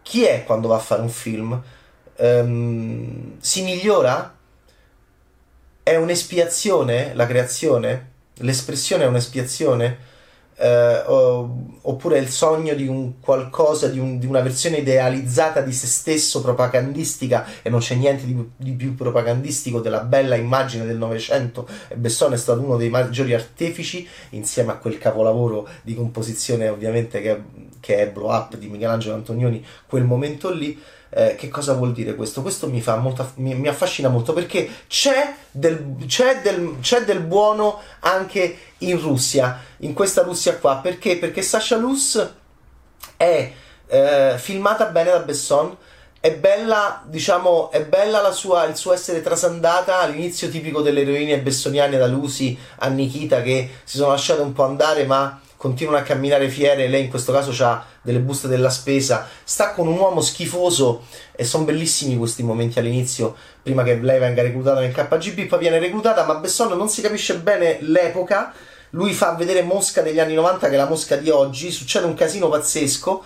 Chi 0.01 0.25
è 0.25 0.43
quando 0.45 0.67
va 0.67 0.75
a 0.75 0.79
fare 0.79 1.01
un 1.01 1.09
film? 1.09 1.61
Um, 2.17 3.39
si 3.39 3.63
migliora? 3.63 4.35
È 5.83 5.95
un'espiazione 5.95 7.13
la 7.13 7.25
creazione? 7.25 8.09
L'espressione 8.35 9.03
è 9.03 9.07
un'espiazione? 9.07 10.09
Eh, 10.61 11.03
oppure 11.81 12.19
il 12.19 12.29
sogno 12.29 12.75
di 12.75 12.87
un 12.87 13.19
qualcosa, 13.19 13.87
di, 13.87 13.97
un, 13.97 14.19
di, 14.19 14.27
una 14.27 14.41
versione 14.41 14.77
idealizzata 14.77 15.61
di 15.61 15.73
se 15.73 15.87
stesso 15.87 16.41
propagandistica 16.41 17.47
e 17.63 17.69
non 17.71 17.79
c'è 17.79 17.95
niente 17.95 18.25
di, 18.25 18.51
di 18.55 18.73
più 18.73 18.93
propagandistico 18.93 19.79
della 19.79 20.01
bella 20.01 20.35
immagine 20.35 20.85
del 20.85 20.97
Novecento 20.97 21.67
e 21.87 21.95
Besson 21.95 22.33
è 22.33 22.37
stato 22.37 22.61
uno 22.61 22.77
dei 22.77 22.89
maggiori 22.89 23.33
artefici 23.33 24.07
insieme 24.29 24.71
a 24.73 24.75
quel 24.75 24.99
capolavoro 24.99 25.67
di 25.81 25.95
composizione 25.95 26.69
ovviamente 26.69 27.21
che, 27.21 27.41
che 27.79 27.97
è 27.97 28.09
Blow 28.09 28.29
Up 28.29 28.55
di 28.55 28.67
Michelangelo 28.67 29.15
Antonioni, 29.15 29.65
quel 29.87 30.03
momento 30.03 30.51
lì 30.51 30.79
Eh, 31.13 31.35
che 31.35 31.49
cosa 31.49 31.73
vuol 31.73 31.91
dire 31.91 32.15
questo? 32.15 32.41
Questo 32.41 32.69
mi, 32.69 32.79
fa 32.81 32.95
molta, 32.95 33.29
mi, 33.35 33.53
mi 33.53 33.67
affascina 33.67 34.07
molto 34.07 34.31
perché 34.31 34.69
c'è 34.87 35.35
del, 35.51 35.95
c'è, 36.07 36.39
del, 36.41 36.77
c'è 36.79 37.03
del, 37.03 37.19
buono 37.19 37.81
anche 37.99 38.57
in 38.79 38.97
Russia, 38.97 39.59
in 39.79 39.93
questa 39.93 40.21
Russia 40.21 40.55
qua. 40.55 40.77
Perché? 40.77 41.17
Perché 41.17 41.41
Sasha 41.41 41.75
Luz 41.75 42.33
è 43.17 43.51
eh, 43.87 44.35
filmata 44.37 44.85
bene 44.85 45.11
da 45.11 45.19
Besson. 45.19 45.75
È 46.17 46.31
bella, 46.33 47.03
diciamo, 47.05 47.71
è 47.71 47.83
bella 47.83 48.31
sua, 48.31 48.65
il 48.65 48.75
suo 48.77 48.93
essere 48.93 49.21
trasandata 49.21 49.99
all'inizio 49.99 50.49
tipico 50.49 50.81
delle 50.81 51.01
eroine 51.01 51.39
bessoniane 51.39 51.97
da 51.97 52.05
Lucy 52.05 52.57
a 52.77 52.87
Nikita 52.87 53.41
che 53.41 53.69
si 53.83 53.97
sono 53.97 54.11
lasciate 54.11 54.41
un 54.41 54.53
po' 54.53 54.63
andare 54.63 55.05
ma 55.05 55.40
continuano 55.61 55.99
a 55.99 56.01
camminare 56.01 56.49
fiere, 56.49 56.87
lei 56.87 57.03
in 57.03 57.09
questo 57.11 57.31
caso 57.31 57.53
ha 57.63 57.85
delle 58.01 58.17
buste 58.17 58.47
della 58.47 58.71
spesa, 58.71 59.27
sta 59.43 59.73
con 59.73 59.85
un 59.85 59.95
uomo 59.95 60.19
schifoso 60.19 61.03
e 61.33 61.43
sono 61.43 61.65
bellissimi 61.65 62.17
questi 62.17 62.41
momenti 62.41 62.79
all'inizio, 62.79 63.35
prima 63.61 63.83
che 63.83 63.93
lei 63.97 64.17
venga 64.17 64.41
reclutata 64.41 64.79
nel 64.79 64.91
KGB, 64.91 65.45
poi 65.45 65.59
viene 65.59 65.77
reclutata, 65.77 66.25
ma 66.25 66.33
Besson 66.33 66.75
non 66.75 66.89
si 66.89 67.01
capisce 67.01 67.37
bene 67.37 67.77
l'epoca, 67.81 68.51
lui 68.89 69.13
fa 69.13 69.35
vedere 69.35 69.61
Mosca 69.61 70.01
degli 70.01 70.19
anni 70.19 70.33
90 70.33 70.67
che 70.67 70.73
è 70.73 70.77
la 70.77 70.87
Mosca 70.87 71.15
di 71.15 71.29
oggi, 71.29 71.69
succede 71.69 72.07
un 72.07 72.15
casino 72.15 72.49
pazzesco, 72.49 73.23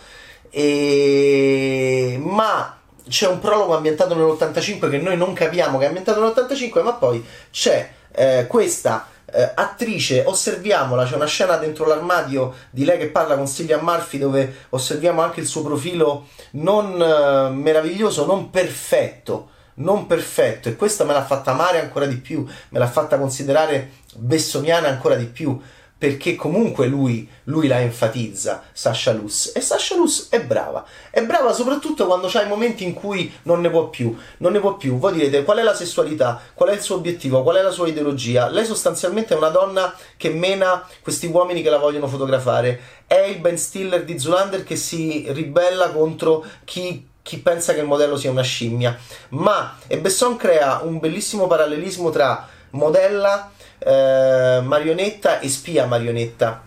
e... 0.50 2.20
ma 2.22 2.80
c'è 3.08 3.30
un 3.30 3.40
prologo 3.40 3.78
ambientato 3.78 4.14
nell'85 4.14 4.90
che 4.90 4.98
noi 4.98 5.16
non 5.16 5.32
capiamo 5.32 5.78
che 5.78 5.86
è 5.86 5.88
ambientato 5.88 6.20
nell'85, 6.20 6.84
ma 6.84 6.92
poi 6.96 7.26
c'è 7.50 7.90
eh, 8.12 8.46
questa 8.46 9.08
eh, 9.36 9.52
attrice, 9.54 10.24
osserviamola, 10.26 11.06
c'è 11.06 11.16
una 11.16 11.26
scena 11.26 11.58
dentro 11.58 11.86
l'armadio 11.86 12.54
di 12.70 12.86
lei 12.86 12.98
che 12.98 13.08
parla 13.08 13.36
con 13.36 13.48
Cillian 13.48 13.84
Murphy 13.84 14.18
dove 14.18 14.68
osserviamo 14.70 15.22
anche 15.22 15.42
il 15.42 15.46
suo 15.46 15.62
profilo 15.62 16.28
non 16.52 17.02
eh, 17.02 17.50
meraviglioso, 17.50 18.26
non 18.26 18.50
perfetto, 18.50 19.50
non 19.76 20.06
perfetto 20.08 20.70
e 20.70 20.76
questa 20.78 21.04
me 21.04 21.12
l'ha 21.12 21.26
fatta 21.26 21.52
amare 21.52 21.82
ancora 21.82 22.06
di 22.06 22.16
più, 22.16 22.46
me 22.70 22.80
l'ha 22.80 22.88
fatta 22.88 23.18
considerare 23.18 23.92
bessoniana 24.16 24.88
ancora 24.88 25.16
di 25.16 25.26
più 25.26 25.60
perché 26.06 26.36
comunque 26.36 26.86
lui, 26.86 27.28
lui, 27.46 27.68
la 27.68 27.82
enfatizza, 27.82 28.62
Sasha 28.72 29.12
Luz. 29.12 29.52
E 29.56 29.60
Sasha 29.60 29.96
Luz 29.96 30.28
è 30.30 30.40
brava. 30.40 30.86
È 31.10 31.24
brava 31.24 31.52
soprattutto 31.52 32.06
quando 32.06 32.28
c'ha 32.28 32.44
i 32.44 32.48
momenti 32.48 32.84
in 32.84 32.94
cui 32.94 33.34
non 33.44 33.60
ne 33.60 33.72
può 33.72 33.90
più. 33.90 34.16
Non 34.38 34.52
ne 34.52 34.60
può 34.60 34.76
più. 34.76 35.00
Voi 35.00 35.14
direte 35.14 35.44
qual 35.44 35.58
è 35.58 35.64
la 35.64 35.74
sessualità, 35.74 36.40
qual 36.54 36.70
è 36.70 36.74
il 36.74 36.82
suo 36.82 36.98
obiettivo, 36.98 37.42
qual 37.42 37.56
è 37.56 37.64
la 37.64 37.72
sua 37.72 37.88
ideologia. 37.88 38.50
Lei 38.50 38.66
sostanzialmente 38.66 39.34
è 39.34 39.38
una 39.38 39.50
donna 39.50 39.96
che 40.16 40.30
mena 40.30 40.88
questi 41.02 41.26
uomini 41.26 41.64
che 41.64 41.72
la 41.72 41.80
vogliono 41.80 42.06
fotografare. 42.06 42.80
È 43.08 43.18
il 43.18 43.40
Ben 43.40 43.58
Stiller 43.58 44.04
di 44.04 44.20
Zulander 44.20 44.64
che 44.64 44.76
si 44.76 45.26
ribella 45.30 45.90
contro 45.90 46.46
chi 46.66 47.14
chi 47.24 47.40
pensa 47.40 47.74
che 47.74 47.80
il 47.80 47.88
modello 47.88 48.16
sia 48.16 48.30
una 48.30 48.44
scimmia. 48.44 48.96
Ma 49.30 49.80
e 49.88 49.98
Besson 49.98 50.36
crea 50.36 50.82
un 50.84 51.00
bellissimo 51.00 51.48
parallelismo 51.48 52.12
tra 52.12 52.48
modella 52.70 53.50
eh, 53.80 54.62
marionetta 54.64 55.40
e 55.40 55.50
spia 55.50 55.86
marionetta. 55.86 56.62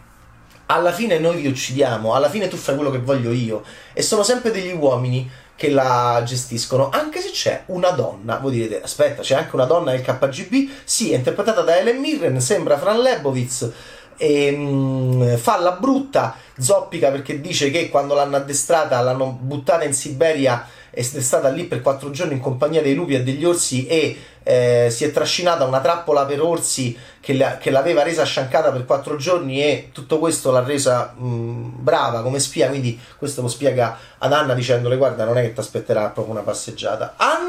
Alla 0.66 0.92
fine 0.92 1.18
noi 1.18 1.40
vi 1.40 1.48
uccidiamo, 1.48 2.14
alla 2.14 2.28
fine 2.28 2.48
tu 2.48 2.56
fai 2.56 2.74
quello 2.74 2.90
che 2.90 2.98
voglio 2.98 3.32
io. 3.32 3.62
E 3.92 4.02
sono 4.02 4.22
sempre 4.22 4.50
degli 4.50 4.72
uomini 4.72 5.30
che 5.56 5.70
la 5.70 6.22
gestiscono, 6.24 6.88
anche 6.90 7.20
se 7.20 7.30
c'è 7.30 7.62
una 7.66 7.90
donna. 7.90 8.36
Voi 8.36 8.52
direte, 8.52 8.82
aspetta, 8.82 9.22
c'è 9.22 9.34
anche 9.34 9.56
una 9.56 9.64
donna 9.64 9.90
nel 9.90 10.02
KGB? 10.02 10.70
Sì, 10.84 11.12
è 11.12 11.16
interpretata 11.16 11.62
da 11.62 11.76
Helen 11.76 11.98
Mirren, 11.98 12.40
sembra 12.40 12.78
Fran 12.78 13.00
Lebowitz. 13.00 13.70
E, 14.16 14.50
mh, 14.50 15.36
fa 15.36 15.58
la 15.58 15.72
brutta, 15.72 16.36
zoppica 16.56 17.10
perché 17.10 17.40
dice 17.40 17.70
che 17.70 17.88
quando 17.88 18.14
l'hanno 18.14 18.36
addestrata 18.36 19.00
l'hanno 19.00 19.36
buttata 19.40 19.84
in 19.84 19.94
Siberia 19.94 20.64
è 20.90 21.02
stata 21.02 21.48
lì 21.48 21.64
per 21.64 21.82
quattro 21.82 22.10
giorni 22.10 22.34
in 22.34 22.40
compagnia 22.40 22.82
dei 22.82 22.94
lupi 22.94 23.14
e 23.14 23.22
degli 23.22 23.44
orsi 23.44 23.86
e 23.86 24.16
eh, 24.42 24.88
si 24.90 25.04
è 25.04 25.12
trascinata 25.12 25.64
una 25.64 25.80
trappola 25.80 26.24
per 26.24 26.40
orsi 26.40 26.96
che, 27.20 27.34
la, 27.34 27.58
che, 27.58 27.70
l'aveva 27.70 28.02
resa 28.02 28.24
sciancata 28.24 28.72
per 28.72 28.86
quattro 28.86 29.16
giorni 29.16 29.62
e 29.62 29.90
tutto 29.92 30.18
questo 30.18 30.50
l'ha 30.50 30.62
resa 30.62 31.12
mh, 31.14 31.82
brava 31.82 32.22
come 32.22 32.40
spia, 32.40 32.68
quindi 32.68 32.98
questo 33.18 33.42
lo 33.42 33.48
spiega 33.48 33.98
ad 34.16 34.32
Anna 34.32 34.54
dicendole 34.54 34.96
guarda 34.96 35.24
non 35.24 35.36
è 35.36 35.42
che 35.42 35.52
ti 35.52 35.60
aspetterà 35.60 36.08
proprio 36.08 36.32
una 36.32 36.42
passeggiata. 36.42 37.14
Anna 37.16 37.47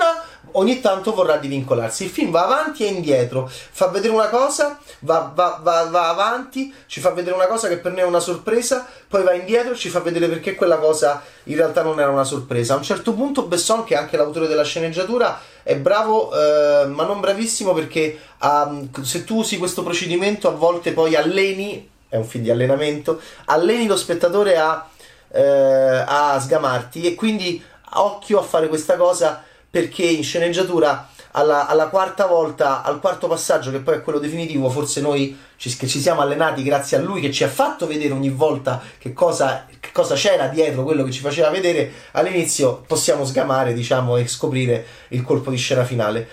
ogni 0.59 0.81
tanto 0.81 1.13
vorrà 1.13 1.37
divincolarsi. 1.37 2.03
Il 2.03 2.09
film 2.09 2.31
va 2.31 2.43
avanti 2.43 2.85
e 2.85 2.89
indietro, 2.89 3.49
fa 3.49 3.87
vedere 3.87 4.13
una 4.13 4.29
cosa, 4.29 4.77
va, 4.99 5.31
va, 5.33 5.59
va, 5.61 5.87
va, 5.89 6.09
avanti, 6.09 6.73
ci 6.85 6.99
fa 6.99 7.11
vedere 7.11 7.35
una 7.35 7.47
cosa 7.47 7.67
che 7.67 7.77
per 7.77 7.93
noi 7.93 8.01
è 8.01 8.05
una 8.05 8.19
sorpresa, 8.19 8.85
poi 9.07 9.23
va 9.23 9.33
indietro 9.33 9.73
e 9.73 9.75
ci 9.75 9.89
fa 9.89 9.99
vedere 10.01 10.27
perché 10.27 10.55
quella 10.55 10.77
cosa 10.77 11.21
in 11.43 11.55
realtà 11.55 11.81
non 11.81 11.99
era 11.99 12.11
una 12.11 12.23
sorpresa. 12.23 12.73
A 12.73 12.77
un 12.77 12.83
certo 12.83 13.13
punto 13.13 13.43
Besson, 13.43 13.83
che 13.83 13.95
è 13.95 13.97
anche 13.97 14.17
l'autore 14.17 14.47
della 14.47 14.63
sceneggiatura, 14.63 15.39
è 15.63 15.75
bravo, 15.75 16.31
eh, 16.33 16.85
ma 16.87 17.05
non 17.05 17.19
bravissimo 17.19 17.73
perché 17.73 18.19
um, 18.41 18.89
se 19.03 19.23
tu 19.23 19.37
usi 19.37 19.57
questo 19.57 19.83
procedimento 19.83 20.47
a 20.47 20.51
volte 20.51 20.91
poi 20.91 21.15
alleni, 21.15 21.89
è 22.09 22.17
un 22.17 22.25
film 22.25 22.43
di 22.43 22.51
allenamento, 22.51 23.21
alleni 23.45 23.87
lo 23.87 23.95
spettatore 23.95 24.57
a, 24.57 24.87
eh, 25.31 26.03
a 26.05 26.39
sgamarti 26.39 27.05
e 27.05 27.15
quindi 27.15 27.63
occhio 27.91 28.39
a 28.39 28.43
fare 28.43 28.67
questa 28.67 28.95
cosa 28.97 29.43
perché 29.69 30.03
in 30.03 30.23
sceneggiatura 30.23 31.09
alla, 31.31 31.67
alla, 31.67 31.87
quarta 31.87 32.25
volta, 32.25 32.81
al 32.81 32.99
quarto 32.99 33.27
passaggio, 33.27 33.71
che 33.71 33.79
poi 33.79 33.95
è 33.95 34.01
quello 34.01 34.19
definitivo, 34.19 34.69
forse 34.69 34.99
noi 35.01 35.37
ci, 35.57 35.69
ci, 35.69 35.99
siamo 35.99 36.21
allenati 36.21 36.63
grazie 36.63 36.97
a 36.97 37.01
lui 37.01 37.21
che 37.21 37.31
ci 37.31 37.43
ha 37.43 37.49
fatto 37.49 37.85
vedere 37.85 38.13
ogni 38.13 38.29
volta 38.29 38.81
che 38.97 39.13
cosa, 39.13 39.67
che 39.79 39.89
cosa, 39.91 40.15
c'era 40.15 40.47
dietro 40.47 40.83
quello 40.83 41.03
che 41.03 41.11
ci 41.11 41.21
faceva 41.21 41.49
vedere. 41.49 41.91
All'inizio 42.11 42.83
possiamo 42.87 43.25
sgamare, 43.25 43.73
diciamo, 43.73 44.17
e 44.17 44.27
scoprire 44.27 44.85
il 45.09 45.21
colpo 45.21 45.51
di 45.51 45.57
scena 45.57 45.83
finale. 45.83 46.27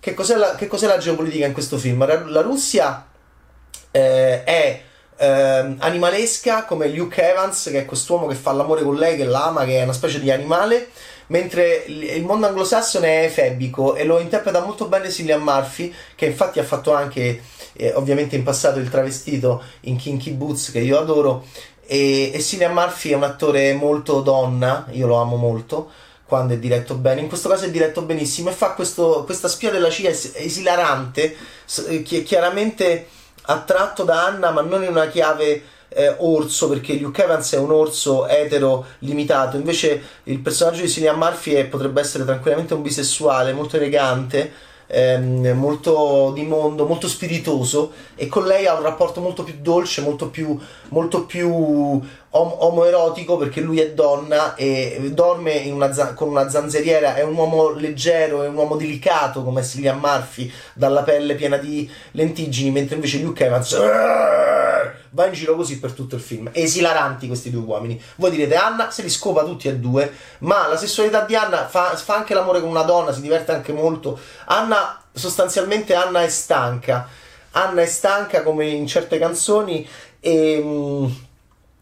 Che 0.00 0.14
cos'è 0.14 0.36
la, 0.36 0.54
che 0.54 0.66
cos'è 0.66 0.86
la 0.86 0.98
geopolitica 0.98 1.46
in 1.46 1.52
questo 1.52 1.76
film? 1.76 2.04
La, 2.04 2.40
Russia 2.40 3.06
eh, 3.90 4.42
è 4.42 4.82
eh, 5.16 5.74
animalesca 5.78 6.64
come 6.64 6.88
Luke 6.88 7.22
Evans, 7.22 7.68
che 7.70 7.80
è 7.80 7.84
quest'uomo 7.84 8.26
che 8.26 8.34
fa 8.34 8.52
l'amore 8.52 8.82
con 8.82 8.96
lei, 8.96 9.16
che 9.16 9.24
l'ama, 9.24 9.64
che 9.64 9.78
è 9.78 9.82
una 9.82 9.92
specie 9.92 10.18
di 10.18 10.30
animale 10.30 10.88
mentre 11.32 11.84
il 11.86 12.24
mondo 12.24 12.46
anglosassone 12.46 13.22
è 13.22 13.24
efebico 13.24 13.94
e 13.94 14.04
lo 14.04 14.18
interpreta 14.18 14.60
molto 14.60 14.86
bene 14.86 15.10
Cillian 15.10 15.42
Murphy, 15.42 15.92
che 16.14 16.26
infatti 16.26 16.58
ha 16.58 16.62
fatto 16.62 16.92
anche 16.92 17.42
eh, 17.72 17.94
ovviamente 17.94 18.36
in 18.36 18.42
passato 18.42 18.78
il 18.78 18.90
travestito 18.90 19.62
in 19.80 19.96
Kinky 19.96 20.32
Boots, 20.32 20.70
che 20.70 20.80
io 20.80 20.98
adoro, 20.98 21.46
e, 21.86 22.32
e 22.34 22.38
Cillian 22.38 22.74
Murphy 22.74 23.10
è 23.10 23.14
un 23.14 23.22
attore 23.22 23.72
molto 23.72 24.20
donna, 24.20 24.86
io 24.90 25.06
lo 25.06 25.16
amo 25.16 25.36
molto 25.36 25.90
quando 26.26 26.52
è 26.52 26.58
diretto 26.58 26.96
bene, 26.96 27.22
in 27.22 27.28
questo 27.28 27.48
caso 27.48 27.64
è 27.64 27.70
diretto 27.70 28.02
benissimo 28.02 28.50
e 28.50 28.52
fa 28.52 28.72
questo, 28.72 29.24
questa 29.24 29.48
spia 29.48 29.70
della 29.70 29.88
CIA 29.88 30.10
es- 30.10 30.32
esilarante, 30.34 31.34
eh, 31.88 32.02
chiaramente 32.02 33.08
attratto 33.44 34.04
da 34.04 34.26
Anna 34.26 34.50
ma 34.50 34.60
non 34.60 34.82
in 34.82 34.90
una 34.90 35.08
chiave 35.08 35.62
eh, 35.94 36.14
orso 36.18 36.68
perché 36.68 36.94
Luke 36.94 37.22
Evans 37.22 37.52
è 37.52 37.58
un 37.58 37.70
orso 37.70 38.26
etero 38.26 38.86
limitato. 39.00 39.56
Invece 39.56 40.02
il 40.24 40.40
personaggio 40.40 40.82
di 40.82 40.88
Cillian 40.88 41.16
Murphy 41.16 41.52
è, 41.52 41.66
potrebbe 41.66 42.00
essere 42.00 42.24
tranquillamente 42.24 42.74
un 42.74 42.82
bisessuale 42.82 43.52
molto 43.52 43.76
elegante 43.76 44.70
ehm, 44.92 45.52
molto 45.56 46.32
di 46.34 46.44
mondo, 46.44 46.86
molto 46.86 47.08
spiritoso 47.08 47.92
e 48.14 48.28
con 48.28 48.44
lei 48.44 48.66
ha 48.66 48.74
un 48.74 48.82
rapporto 48.82 49.20
molto 49.20 49.42
più 49.42 49.54
dolce, 49.60 50.02
molto 50.02 50.28
più, 50.28 50.58
molto 50.90 51.24
più 51.24 51.48
om- 51.50 52.02
omoerotico 52.30 53.38
perché 53.38 53.60
lui 53.60 53.80
è 53.80 53.92
donna 53.92 54.54
e 54.54 55.10
dorme 55.12 55.70
una 55.70 55.88
con 56.14 56.28
una 56.28 56.48
zanzeriera, 56.48 57.14
è 57.14 57.22
un 57.22 57.34
uomo 57.34 57.70
leggero, 57.70 58.42
è 58.42 58.48
un 58.48 58.54
uomo 58.54 58.76
delicato 58.76 59.42
come 59.42 59.64
Cillian 59.64 59.98
Murphy 59.98 60.50
dalla 60.74 61.02
pelle 61.02 61.34
piena 61.34 61.56
di 61.56 61.90
lentiggini, 62.12 62.70
mentre 62.70 62.96
invece 62.96 63.18
Luke 63.18 63.44
Evans 63.44 63.74
va 65.12 65.26
in 65.26 65.32
giro 65.32 65.56
così 65.56 65.78
per 65.78 65.92
tutto 65.92 66.16
il 66.16 66.20
film. 66.20 66.50
Esilaranti 66.52 67.26
questi 67.26 67.50
due 67.50 67.62
uomini. 67.62 68.00
Voi 68.16 68.30
direte 68.30 68.56
Anna 68.56 68.90
se 68.90 69.02
li 69.02 69.10
scopa 69.10 69.44
tutti 69.44 69.68
e 69.68 69.76
due, 69.76 70.12
ma 70.40 70.68
la 70.68 70.76
sessualità 70.76 71.24
di 71.24 71.34
Anna 71.36 71.66
fa, 71.66 71.96
fa 71.96 72.16
anche 72.16 72.34
l'amore 72.34 72.60
con 72.60 72.68
una 72.68 72.82
donna, 72.82 73.12
si 73.12 73.20
diverte 73.20 73.52
anche 73.52 73.72
molto. 73.72 74.18
Anna, 74.46 75.00
sostanzialmente 75.12 75.94
Anna 75.94 76.22
è 76.22 76.28
stanca. 76.28 77.08
Anna 77.52 77.82
è 77.82 77.86
stanca 77.86 78.42
come 78.42 78.66
in 78.66 78.86
certe 78.86 79.18
canzoni 79.18 79.86
e, 80.20 81.10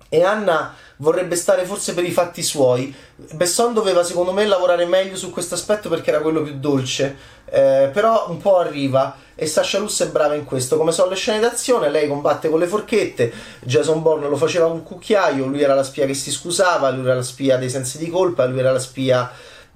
e 0.08 0.22
Anna 0.22 0.74
vorrebbe 1.00 1.36
stare 1.36 1.64
forse 1.64 1.94
per 1.94 2.04
i 2.04 2.10
fatti 2.10 2.42
suoi. 2.42 2.94
Besson 3.32 3.74
doveva 3.74 4.02
secondo 4.02 4.32
me 4.32 4.46
lavorare 4.46 4.86
meglio 4.86 5.16
su 5.16 5.30
questo 5.30 5.54
aspetto 5.54 5.88
perché 5.88 6.10
era 6.10 6.20
quello 6.20 6.42
più 6.42 6.58
dolce, 6.58 7.16
eh, 7.46 7.90
però 7.92 8.26
un 8.28 8.38
po' 8.38 8.58
arriva 8.58 9.16
e 9.34 9.46
Sasha 9.46 9.78
Luss 9.78 10.02
è 10.02 10.08
brava 10.08 10.34
in 10.34 10.44
questo. 10.44 10.76
Come 10.76 10.92
sono 10.92 11.10
le 11.10 11.16
scene 11.16 11.40
d'azione, 11.40 11.90
lei 11.90 12.08
combatte 12.08 12.48
con 12.48 12.58
le 12.58 12.66
forchette, 12.66 13.32
Jason 13.60 14.02
Bourne 14.02 14.28
lo 14.28 14.36
faceva 14.36 14.66
con 14.66 14.76
un 14.76 14.82
cucchiaio, 14.82 15.46
lui 15.46 15.62
era 15.62 15.74
la 15.74 15.84
spia 15.84 16.06
che 16.06 16.14
si 16.14 16.30
scusava, 16.30 16.90
lui 16.90 17.04
era 17.04 17.14
la 17.14 17.22
spia 17.22 17.56
dei 17.56 17.70
sensi 17.70 17.98
di 17.98 18.08
colpa, 18.08 18.46
lui 18.46 18.58
era 18.58 18.72
la 18.72 18.78
spia 18.78 19.30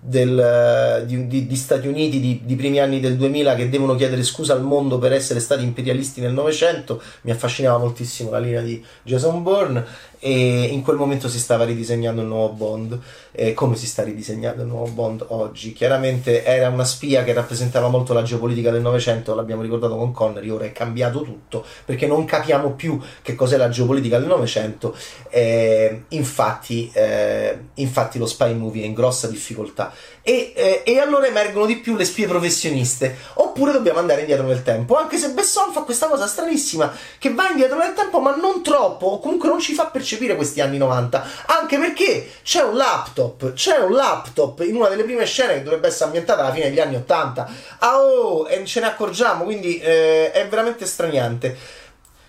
del, 0.07 1.05
di, 1.07 1.27
di, 1.27 1.47
di, 1.47 1.57
Stati 1.57 1.89
Uniti 1.89 2.21
di, 2.21 2.43
di, 2.45 2.57
primi 2.57 2.79
anni 2.79 3.01
del 3.01 3.17
2000 3.17 3.55
che 3.55 3.71
devono 3.71 3.95
chiedere 3.95 4.23
scusa 4.23 4.53
al 4.53 4.63
mondo 4.63 4.99
per 4.99 5.15
essere 5.15 5.41
stati 5.41 5.63
imperialisti 5.63 6.21
nel 6.21 6.35
Novecento. 6.35 7.01
Mi 7.23 7.31
affascinava 7.31 7.79
moltissimo 7.79 8.31
la 8.31 8.39
linea 8.39 8.61
di 8.61 8.85
Jason 9.03 9.43
Bourne 9.43 10.13
e 10.19 10.63
in 10.65 10.83
quel 10.83 10.97
momento 10.97 11.29
si 11.29 11.39
stava 11.39 11.65
ridisegnando 11.65 12.21
il 12.21 12.27
nuovo 12.27 12.55
Bond 12.55 12.99
eh, 13.33 13.53
come 13.53 13.77
si 13.77 13.87
sta 13.87 14.03
ridisegnando 14.03 14.63
il 14.63 14.69
nuovo 14.69 14.91
Bond 14.91 15.25
oggi. 15.29 15.73
Chiaramente 15.73 16.45
era 16.45 16.69
una 16.69 16.85
spia 16.85 17.25
che 17.25 17.33
rappresentava 17.33 17.89
molto 17.89 18.13
la 18.13 18.23
geopolitica 18.23 18.71
del 18.71 18.83
Novecento 18.83 19.35
l'abbiamo 19.35 19.63
ricordato 19.63 19.97
con 19.97 20.13
Connery 20.13 20.49
ora 20.51 20.65
è 20.67 20.73
cambiato 20.73 21.23
tutto 21.23 21.65
perché 21.85 22.07
non 22.07 22.25
capiamo 22.25 22.73
più 22.73 23.01
che 23.23 23.35
cos'è 23.35 23.57
la 23.57 23.71
geopolitica 23.71 24.19
del 24.19 24.29
Novecento. 24.29 24.95
Eh, 25.31 26.05
infatti, 26.09 26.91
eh, 26.93 27.59
infatti 27.75 28.19
lo 28.19 28.27
spy 28.27 28.55
movie 28.55 28.83
è 28.83 28.87
in 28.87 28.93
grossa 28.93 29.29
difficoltà 29.29 29.93
e, 30.23 30.53
eh, 30.55 30.83
e, 30.85 30.99
allora 30.99 31.27
emergono 31.27 31.67
di 31.67 31.77
più 31.77 31.97
le 31.97 32.05
spie 32.05 32.27
professioniste 32.27 33.17
oppure 33.35 33.73
dobbiamo 33.73 33.99
andare 33.99 34.21
indietro 34.21 34.47
nel 34.47 34.63
tempo 34.63 34.97
anche 34.97 35.19
se 35.19 35.31
Besson 35.31 35.73
fa 35.73 35.83
questa 35.83 36.07
cosa 36.09 36.27
stranissima 36.27 36.93
che 37.19 37.33
va 37.33 37.49
indietro 37.51 37.79
nel 37.79 37.93
tempo 37.93 38.21
ma 38.21 38.35
non 38.35 38.63
troppo 38.63 39.07
o 39.07 39.19
comunque 39.21 39.49
non 39.49 39.61
ci 39.61 39.75
fa 39.75 39.87
percepire 39.87 40.35
questi 40.35 40.61
anni 40.61 40.79
90, 40.79 41.27
anche 41.47 41.79
perché 41.79 42.31
c'è 42.43 42.63
un 42.63 42.77
laptop, 42.77 43.53
c'è 43.53 43.79
un 43.79 43.93
laptop 43.93 44.61
in 44.61 44.77
una 44.77 44.89
delle 44.89 45.05
prime 45.05 45.25
scene 45.27 45.55
che 45.55 45.63
dovrebbe 45.63 45.89
essere 45.89 46.07
ambientata 46.07 46.41
alla 46.43 46.53
fine 46.53 46.69
degli 46.69 46.81
anni 46.81 46.97
80. 46.97 47.51
Ah 47.79 47.99
oh, 47.99 48.49
e 48.49 48.65
ce 48.65 48.81
ne 48.81 48.87
accorgiamo, 48.87 49.45
quindi 49.45 49.79
eh, 49.79 50.33
è 50.33 50.47
veramente 50.49 50.87
straniante. 50.87 51.83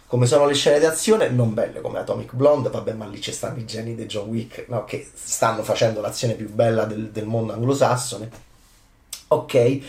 Come 0.07 0.27
sono 0.27 0.45
le 0.45 0.53
scene 0.53 0.79
d'azione, 0.79 1.29
non 1.29 1.53
belle 1.53 1.81
come 1.81 1.97
Atomic 1.99 2.33
Blonde, 2.33 2.69
vabbè, 2.69 2.93
ma 2.93 3.07
lì 3.07 3.19
ci 3.19 3.31
stanno 3.31 3.57
i 3.57 3.65
geni 3.65 3.95
di 3.95 4.05
John 4.05 4.29
Wick, 4.29 4.65
no, 4.67 4.85
che 4.85 5.09
stanno 5.13 5.63
facendo 5.63 5.99
l'azione 5.99 6.35
più 6.35 6.49
bella 6.51 6.85
del, 6.85 7.09
del 7.09 7.25
mondo 7.25 7.53
anglosassone. 7.53 8.29
Ok, 9.29 9.53
e, 9.55 9.81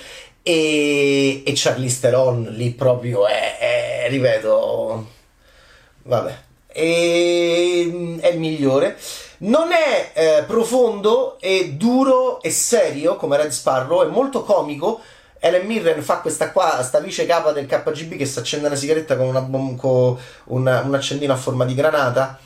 e 0.42 1.52
Charlize 1.54 2.00
Theron 2.00 2.44
lì 2.50 2.70
proprio 2.70 3.26
è, 3.26 3.58
è 3.58 4.06
ripeto, 4.08 5.06
vabbè, 6.04 6.38
e 6.68 8.16
è 8.20 8.28
il 8.28 8.38
migliore. 8.38 8.96
Non 9.38 9.70
è 9.73 10.12
eh, 10.14 10.44
profondo 10.44 11.38
e 11.40 11.75
duro 11.75 12.40
e 12.40 12.50
serio 12.50 13.16
come 13.16 13.37
Red 13.37 13.50
Sparrow, 13.50 14.02
è 14.02 14.06
molto 14.06 14.44
comico. 14.44 15.00
Ellen 15.46 15.66
Mirren 15.66 16.02
fa 16.02 16.18
questa 16.18 16.50
qua, 16.50 16.82
sta 16.82 16.98
vice 17.00 17.26
capa 17.26 17.52
del 17.52 17.66
KGB 17.66 18.16
che 18.16 18.26
si 18.26 18.38
accende 18.38 18.66
una 18.66 18.76
sigaretta 18.76 19.16
con, 19.16 19.26
una, 19.26 19.42
con 19.76 20.18
una, 20.44 20.80
un 20.80 20.94
accendino 20.94 21.32
a 21.32 21.36
forma 21.36 21.64
di 21.64 21.74
granata. 21.74 22.38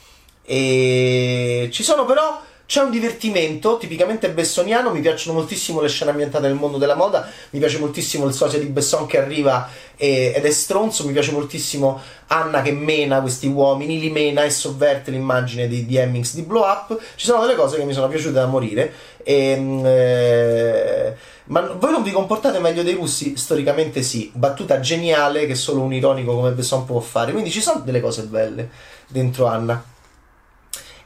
E 0.45 1.69
ci 1.73 1.83
sono 1.83 2.05
però 2.05 2.41
c'è 2.71 2.83
un 2.83 2.93
divertimento 2.93 3.79
tipicamente 3.79 4.31
bessoniano, 4.31 4.93
mi 4.93 5.01
piacciono 5.01 5.37
moltissimo 5.37 5.81
le 5.81 5.89
scene 5.89 6.13
ambientate 6.13 6.47
nel 6.47 6.55
mondo 6.55 6.79
della 6.79 6.95
moda, 6.95 7.29
mi 7.51 7.59
piace 7.59 7.79
moltissimo 7.79 8.27
il 8.27 8.33
sosia 8.33 8.61
di 8.61 8.67
Besson 8.67 9.07
che 9.07 9.19
arriva 9.19 9.69
e, 9.97 10.33
ed 10.37 10.45
è 10.45 10.51
stronzo, 10.53 11.05
mi 11.05 11.11
piace 11.11 11.33
moltissimo 11.33 12.01
Anna 12.29 12.63
che 12.63 12.71
mena 12.71 13.23
questi 13.23 13.49
uomini, 13.49 13.99
li 13.99 14.09
mena 14.11 14.45
e 14.45 14.51
sovverte 14.51 15.11
l'immagine 15.11 15.67
di, 15.67 15.85
di 15.85 15.97
Hemmings 15.97 16.35
di 16.35 16.43
Blow 16.43 16.63
Up. 16.63 16.97
Ci 17.17 17.27
sono 17.27 17.41
delle 17.41 17.57
cose 17.57 17.77
che 17.77 17.83
mi 17.83 17.93
sono 17.93 18.07
piaciute 18.07 18.35
da 18.35 18.47
morire. 18.47 18.93
E, 19.25 19.35
ehm, 19.51 19.83
eh, 19.85 21.17
ma 21.47 21.63
voi 21.73 21.91
non 21.91 22.05
vi 22.05 22.13
comportate 22.13 22.61
meglio 22.61 22.85
dei 22.85 22.95
russi? 22.95 23.37
Storicamente 23.37 24.03
sì. 24.03 24.31
Battuta 24.33 24.79
geniale 24.79 25.47
che 25.47 25.57
solo 25.57 25.81
un 25.81 25.93
ironico 25.93 26.37
come 26.37 26.53
Besson 26.53 26.85
può 26.85 27.01
fare. 27.01 27.33
Quindi 27.33 27.51
ci 27.51 27.61
sono 27.61 27.81
delle 27.81 28.01
cose 28.01 28.23
belle 28.23 28.71
dentro 29.09 29.47
Anna. 29.47 29.99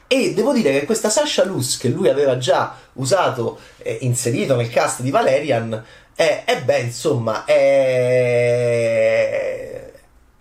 E 0.07 0.33
devo 0.33 0.53
dire 0.53 0.71
che 0.71 0.85
questa 0.85 1.09
Sasha 1.09 1.43
Luz 1.43 1.77
che 1.77 1.89
lui 1.89 2.09
aveva 2.09 2.37
già 2.37 2.75
usato, 2.93 3.59
eh, 3.77 3.97
inserito 4.01 4.55
nel 4.55 4.69
cast 4.69 5.01
di 5.01 5.09
Valerian, 5.09 5.83
è, 6.15 6.43
è 6.45 6.61
beh, 6.61 6.79
insomma, 6.79 7.43
è, 7.43 8.73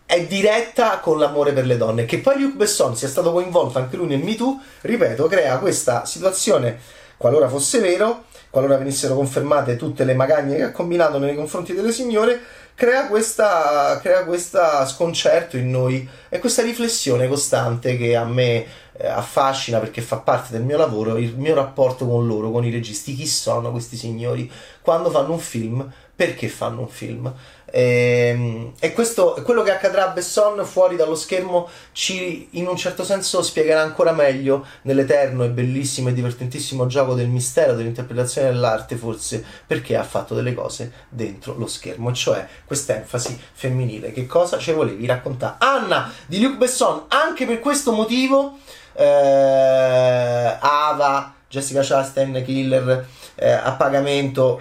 è 0.07 0.27
diretta 0.27 0.99
con 1.01 1.19
l'amore 1.19 1.53
per 1.53 1.65
le 1.67 1.77
donne. 1.77 2.05
Che 2.05 2.19
poi 2.19 2.41
Luc 2.41 2.57
Besson 2.57 2.95
sia 2.97 3.09
stato 3.09 3.33
coinvolto 3.33 3.79
anche 3.79 3.97
lui 3.97 4.07
nel 4.07 4.23
Me 4.23 4.35
Too, 4.37 4.61
ripeto, 4.83 5.27
crea 5.27 5.59
questa 5.59 6.05
situazione, 6.05 6.79
qualora 7.17 7.49
fosse 7.49 7.81
vero, 7.81 8.25
qualora 8.55 8.77
venissero 8.77 9.17
confermate 9.17 9.75
tutte 9.75 10.05
le 10.05 10.15
magagne 10.15 10.55
che 10.55 10.63
ha 10.63 10.71
combinato 10.71 11.19
nei 11.19 11.35
confronti 11.35 11.75
delle 11.75 11.91
signore, 11.91 12.41
crea 12.77 13.09
questa 13.09 14.87
sconcerto 14.87 15.57
in 15.57 15.73
noi 15.73 16.09
e 16.29 16.39
questa 16.39 16.63
riflessione 16.63 17.27
costante 17.27 17.97
che 17.97 18.15
a 18.15 18.25
me 18.25 18.65
eh, 18.97 19.09
affascina 19.09 19.81
perché 19.81 20.01
fa 20.03 20.19
parte 20.19 20.53
del 20.53 20.63
mio 20.63 20.77
lavoro, 20.77 21.17
il 21.17 21.37
mio 21.37 21.57
rapporto 21.57 22.07
con 22.07 22.29
loro, 22.29 22.53
con 22.53 22.65
i 22.65 22.71
registi. 22.71 23.17
Chi 23.17 23.27
sono 23.27 23.73
questi 23.73 23.97
signori? 23.97 24.49
Quando 24.81 25.11
fanno 25.11 25.33
un 25.33 25.41
film? 25.41 25.93
Perché 26.17 26.49
fanno 26.49 26.81
un 26.81 26.89
film? 26.89 27.33
E, 27.75 28.29
ehm, 28.33 28.73
e 28.79 28.93
questo, 28.93 29.41
quello 29.43 29.65
che 29.65 29.73
accadrà 29.73 30.09
a 30.09 30.13
Besson 30.13 30.65
fuori 30.65 30.95
dallo 30.95 31.17
schermo 31.17 31.69
ci 31.91 32.47
in 32.53 32.69
un 32.69 32.77
certo 32.77 33.03
senso 33.03 33.43
spiegherà 33.43 33.83
ancora 33.83 34.13
meglio 34.13 34.65
nell'eterno 34.83 35.43
e 35.43 35.49
bellissimo 35.49 36.09
e 36.09 36.13
divertentissimo 36.13 36.87
gioco 36.87 37.15
del 37.15 37.27
mistero 37.27 37.75
dell'interpretazione 37.75 38.47
dell'arte 38.47 38.95
forse 38.95 39.45
perché 39.67 39.97
ha 39.97 40.05
fatto 40.05 40.37
delle 40.37 40.55
cose 40.55 40.93
dentro 41.09 41.57
lo 41.59 41.67
schermo 41.67 42.13
cioè 42.13 42.47
questa 42.65 42.95
enfasi 42.95 43.37
femminile 43.53 44.13
che 44.13 44.27
cosa 44.27 44.59
ci 44.59 44.71
volevi 44.71 45.05
raccontare 45.07 45.57
Anna 45.59 46.13
di 46.27 46.41
Luc 46.41 46.57
Besson 46.59 47.07
anche 47.09 47.45
per 47.45 47.59
questo 47.59 47.91
motivo 47.91 48.59
eh, 48.93 50.57
Ava 50.61 51.35
Jessica 51.55 51.83
Chastain 51.83 52.43
Killer 52.45 53.07
eh, 53.37 53.53
a 53.53 53.73
pagamento 53.75 54.61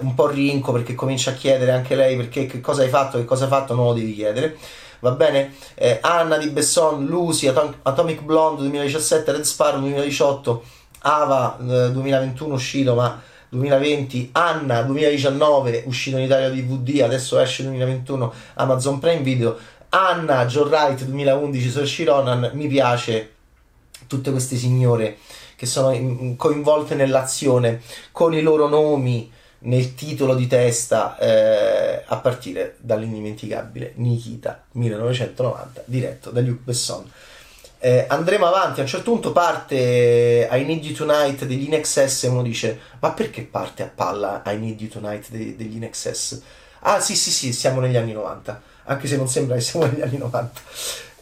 un 0.00 0.14
po' 0.14 0.26
rinco 0.26 0.72
perché 0.72 0.94
comincia 0.94 1.32
a 1.32 1.34
chiedere 1.34 1.72
anche 1.72 1.94
lei 1.94 2.16
perché 2.16 2.46
che 2.46 2.60
cosa 2.62 2.80
hai 2.80 2.88
fatto, 2.88 3.18
che 3.18 3.26
cosa 3.26 3.44
hai 3.44 3.50
fatto, 3.50 3.74
non 3.74 3.86
lo 3.86 3.92
devi 3.92 4.14
chiedere. 4.14 4.56
Va 5.00 5.10
bene? 5.10 5.52
Eh, 5.74 5.98
Anna 6.00 6.38
di 6.38 6.48
Besson, 6.48 7.04
Lucy, 7.04 7.46
Atom- 7.46 7.76
Atomic 7.82 8.22
Blonde 8.22 8.62
2017, 8.62 9.32
Red 9.32 9.42
Sparrow 9.42 9.80
2018, 9.80 10.64
Ava 11.00 11.58
eh, 11.60 11.90
2021 11.92 12.54
uscito 12.54 12.94
ma 12.94 13.20
2020, 13.50 14.30
Anna 14.32 14.80
2019 14.80 15.82
uscito 15.86 16.16
in 16.16 16.24
Italia 16.24 16.48
DVD, 16.48 17.02
adesso 17.02 17.38
esce 17.38 17.64
2021 17.64 18.32
Amazon 18.54 18.98
Prime 18.98 19.20
Video, 19.20 19.58
Anna 19.90 20.46
John 20.46 20.68
Wright 20.68 21.04
2011 21.04 21.70
Saoirse 21.70 22.04
Ronan, 22.04 22.50
mi 22.54 22.66
piace 22.66 23.32
tutte 24.06 24.30
queste 24.30 24.56
signore 24.56 25.18
che 25.56 25.66
sono 25.66 26.34
coinvolte 26.36 26.94
nell'azione 26.94 27.80
con 28.12 28.34
i 28.34 28.42
loro 28.42 28.68
nomi 28.68 29.30
nel 29.60 29.94
titolo 29.94 30.34
di 30.34 30.46
testa 30.46 31.16
eh, 31.18 32.02
a 32.04 32.16
partire 32.16 32.76
dall'indimenticabile 32.80 33.92
Nikita 33.96 34.64
1990 34.72 35.82
diretto 35.86 36.30
da 36.30 36.40
Luc 36.40 36.60
Besson 36.62 37.10
eh, 37.78 38.06
andremo 38.08 38.46
avanti 38.46 38.80
a 38.80 38.82
un 38.82 38.88
certo 38.88 39.10
punto 39.10 39.32
parte 39.32 40.48
I 40.50 40.64
Need 40.64 40.84
You 40.84 40.94
Tonight 40.94 41.44
degli 41.44 41.70
INXS 41.70 42.24
e 42.24 42.28
uno 42.28 42.42
dice 42.42 42.78
ma 43.00 43.12
perché 43.12 43.42
parte 43.42 43.82
a 43.82 43.90
palla 43.94 44.42
I 44.46 44.56
Need 44.56 44.80
You 44.80 44.90
Tonight 44.90 45.28
de- 45.30 45.56
degli 45.56 45.76
INXS 45.76 46.42
ah 46.80 47.00
sì 47.00 47.14
sì 47.14 47.30
sì 47.30 47.52
siamo 47.52 47.80
negli 47.80 47.96
anni 47.96 48.12
90 48.12 48.62
anche 48.84 49.06
se 49.06 49.16
non 49.16 49.28
sembra 49.28 49.56
che 49.56 49.62
siamo 49.62 49.86
negli 49.86 50.02
anni 50.02 50.18
90 50.18 50.52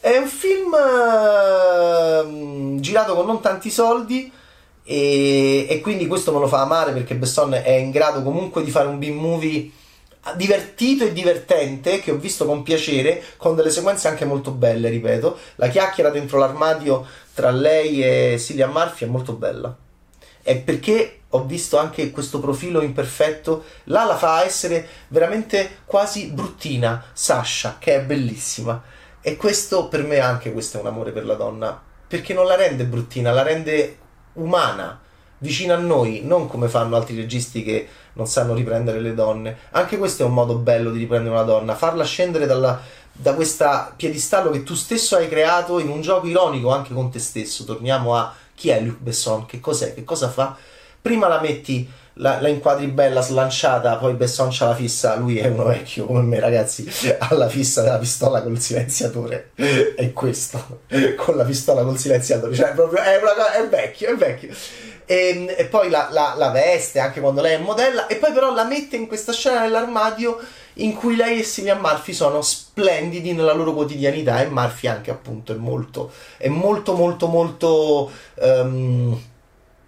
è 0.02 0.16
un 0.16 0.26
film 0.26 0.72
uh, 0.72 2.80
girato 2.80 3.14
con 3.14 3.24
non 3.24 3.40
tanti 3.40 3.70
soldi 3.70 4.32
e, 4.82 5.66
e, 5.68 5.80
quindi 5.80 6.08
questo 6.08 6.32
me 6.32 6.40
lo 6.40 6.48
fa 6.48 6.62
amare 6.62 6.90
perché 6.90 7.14
Besson 7.14 7.54
è 7.54 7.70
in 7.70 7.92
grado 7.92 8.24
comunque 8.24 8.64
di 8.64 8.72
fare 8.72 8.88
un 8.88 8.98
B-movie 8.98 9.70
divertito 10.34 11.04
e 11.04 11.12
divertente 11.12 12.00
che 12.00 12.10
ho 12.10 12.16
visto 12.16 12.46
con 12.46 12.64
piacere 12.64 13.22
con 13.36 13.54
delle 13.54 13.70
sequenze 13.70 14.08
anche 14.08 14.24
molto 14.24 14.50
belle 14.50 14.88
ripeto. 14.88 15.38
La 15.54 15.68
chiacchiera 15.68 16.10
dentro 16.10 16.38
l'armadio 16.38 17.06
tra 17.32 17.52
lei 17.52 18.02
e 18.02 18.40
Cillian 18.40 18.72
Murphy 18.72 19.04
è 19.04 19.08
molto 19.08 19.34
bella. 19.34 19.72
È 20.42 20.58
perché 20.58 21.20
ho 21.28 21.44
visto 21.44 21.78
anche 21.78 22.10
questo 22.10 22.40
profilo 22.40 22.82
imperfetto. 22.82 23.62
Là 23.84 24.02
la 24.02 24.16
fa 24.16 24.42
essere 24.42 24.84
veramente 25.08 25.78
quasi 25.84 26.26
bruttina 26.26 27.04
Sasha 27.12 27.76
che 27.78 27.94
è 27.94 28.02
bellissima 28.02 28.82
e 29.22 29.36
questo 29.36 29.88
per 29.88 30.02
me 30.02 30.18
anche 30.18 30.52
questo 30.52 30.76
è 30.76 30.80
un 30.80 30.88
amore 30.88 31.12
per 31.12 31.24
la 31.24 31.34
donna, 31.34 31.80
perché 32.08 32.34
non 32.34 32.44
la 32.44 32.56
rende 32.56 32.84
bruttina, 32.84 33.30
la 33.30 33.42
rende 33.42 33.98
umana, 34.34 35.00
vicina 35.38 35.74
a 35.74 35.78
noi, 35.78 36.22
non 36.24 36.48
come 36.48 36.68
fanno 36.68 36.96
altri 36.96 37.16
registi 37.16 37.62
che 37.62 37.88
non 38.14 38.26
sanno 38.26 38.52
riprendere 38.52 39.00
le 39.00 39.14
donne. 39.14 39.56
Anche 39.70 39.96
questo 39.96 40.22
è 40.22 40.26
un 40.26 40.34
modo 40.34 40.56
bello 40.56 40.90
di 40.90 40.98
riprendere 40.98 41.34
una 41.34 41.44
donna, 41.44 41.74
farla 41.74 42.04
scendere 42.04 42.46
dalla, 42.46 42.80
da 43.12 43.34
questo 43.34 43.92
piedistallo 43.96 44.50
che 44.50 44.64
tu 44.64 44.74
stesso 44.74 45.16
hai 45.16 45.28
creato 45.28 45.78
in 45.78 45.88
un 45.88 46.00
gioco 46.00 46.26
ironico 46.26 46.70
anche 46.70 46.92
con 46.92 47.10
te 47.10 47.18
stesso. 47.18 47.64
Torniamo 47.64 48.16
a 48.16 48.34
chi 48.54 48.70
è 48.70 48.80
Luc 48.80 48.98
Besson, 48.98 49.46
che 49.46 49.60
cos'è, 49.60 49.94
che 49.94 50.04
cosa 50.04 50.28
fa. 50.28 50.56
Prima 51.00 51.28
la 51.28 51.40
metti 51.40 51.88
la, 52.14 52.40
la, 52.40 52.48
inquadri 52.48 52.86
bella 52.88 53.20
slanciata, 53.22 53.96
poi 53.96 54.14
Besson 54.14 54.48
c'ha 54.50 54.66
la 54.66 54.74
fissa, 54.74 55.16
lui 55.16 55.38
è 55.38 55.46
uno 55.46 55.64
vecchio 55.64 56.04
come 56.06 56.22
me 56.22 56.40
ragazzi, 56.40 56.86
ha 57.18 57.34
la 57.34 57.48
fissa 57.48 57.82
della 57.82 57.98
pistola 57.98 58.42
col 58.42 58.58
silenziatore, 58.58 59.50
è 59.54 60.12
questo, 60.12 60.80
con 61.16 61.36
la 61.36 61.44
pistola 61.44 61.82
col 61.82 61.98
silenziatore, 61.98 62.54
cioè 62.54 62.72
proprio 62.72 63.02
è, 63.02 63.16
una, 63.16 63.52
è 63.52 63.68
vecchio, 63.68 64.10
è 64.10 64.16
vecchio. 64.16 64.50
E, 65.04 65.28
ehm, 65.28 65.54
e 65.56 65.64
poi 65.66 65.90
la, 65.90 66.08
la, 66.10 66.34
la, 66.36 66.50
veste 66.50 66.98
anche 66.98 67.20
quando 67.20 67.40
lei 67.40 67.54
è 67.54 67.58
modella, 67.58 68.06
e 68.06 68.16
poi 68.16 68.32
però 68.32 68.52
la 68.52 68.64
mette 68.64 68.96
in 68.96 69.06
questa 69.06 69.32
scena 69.32 69.60
nell'armadio 69.60 70.38
in 70.76 70.94
cui 70.94 71.16
lei 71.16 71.40
e 71.40 71.44
Cillian 71.44 71.80
Murphy 71.80 72.14
sono 72.14 72.40
splendidi 72.40 73.32
nella 73.32 73.52
loro 73.52 73.74
quotidianità 73.74 74.40
e 74.40 74.48
Murphy 74.48 74.88
anche 74.88 75.10
appunto 75.10 75.52
è 75.52 75.56
molto, 75.56 76.10
è 76.38 76.48
molto 76.48 76.94
molto 76.94 77.26
molto 77.26 78.10
um, 78.36 79.20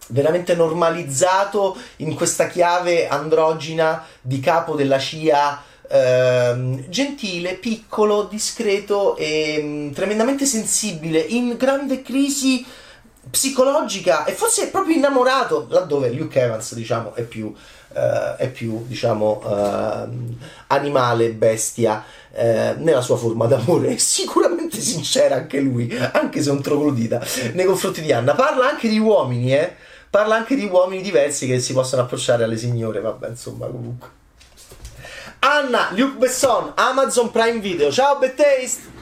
veramente 0.09 0.55
normalizzato 0.55 1.77
in 1.97 2.15
questa 2.15 2.49
chiave 2.49 3.09
androgina 3.09 4.05
di 4.21 4.41
capo 4.41 4.75
della 4.75 4.99
CIA 4.99 5.63
ehm, 5.89 6.89
gentile, 6.89 7.55
piccolo, 7.55 8.25
discreto 8.25 9.17
e 9.17 9.61
um, 9.63 9.93
tremendamente 9.93 10.47
sensibile, 10.47 11.19
in 11.21 11.57
grande 11.57 12.03
crisi 12.03 12.65
psicologica 13.31 14.25
e 14.25 14.33
forse 14.33 14.65
è 14.65 14.71
proprio 14.71 14.97
innamorato, 14.97 15.67
laddove 15.71 16.11
Luke 16.11 16.41
Evans 16.41 16.75
diciamo 16.75 17.15
è 17.15 17.23
più, 17.23 17.47
uh, 17.47 18.37
è 18.37 18.51
più 18.51 18.85
diciamo 18.87 19.41
uh, 19.43 20.35
animale, 20.69 21.31
bestia 21.31 22.05
uh, 22.31 22.41
nella 22.77 23.01
sua 23.01 23.17
forma 23.17 23.47
d'amore. 23.47 23.99
Sicuramente 23.99 24.81
sincera 24.81 25.37
anche 25.37 25.61
lui, 25.61 25.93
anche 26.13 26.43
se 26.43 26.51
è 26.51 26.53
un 26.53 26.63
troglodita 26.63 27.23
nei 27.55 27.65
confronti 27.65 28.03
di 28.03 28.13
Anna, 28.13 28.35
parla 28.35 28.69
anche 28.69 28.89
di 28.89 28.99
uomini 28.99 29.55
eh 29.55 29.93
parla 30.15 30.37
anche 30.37 30.55
di 30.55 30.65
uomini 30.65 31.03
diversi 31.03 31.45
che 31.45 31.59
si 31.59 31.73
possono 31.73 32.03
approcciare 32.03 32.45
alle 32.45 32.57
signore, 32.57 33.01
vabbè, 33.01 33.31
insomma, 33.31 33.67
comunque. 33.67 34.09
Anna, 35.41 35.89
Luke 35.91 36.19
Besson, 36.19 36.71
Amazon 36.77 37.33
Prime 37.33 37.59
Video. 37.59 37.91
Ciao, 37.91 38.17
Bad 38.19 38.35
Taste! 38.37 38.94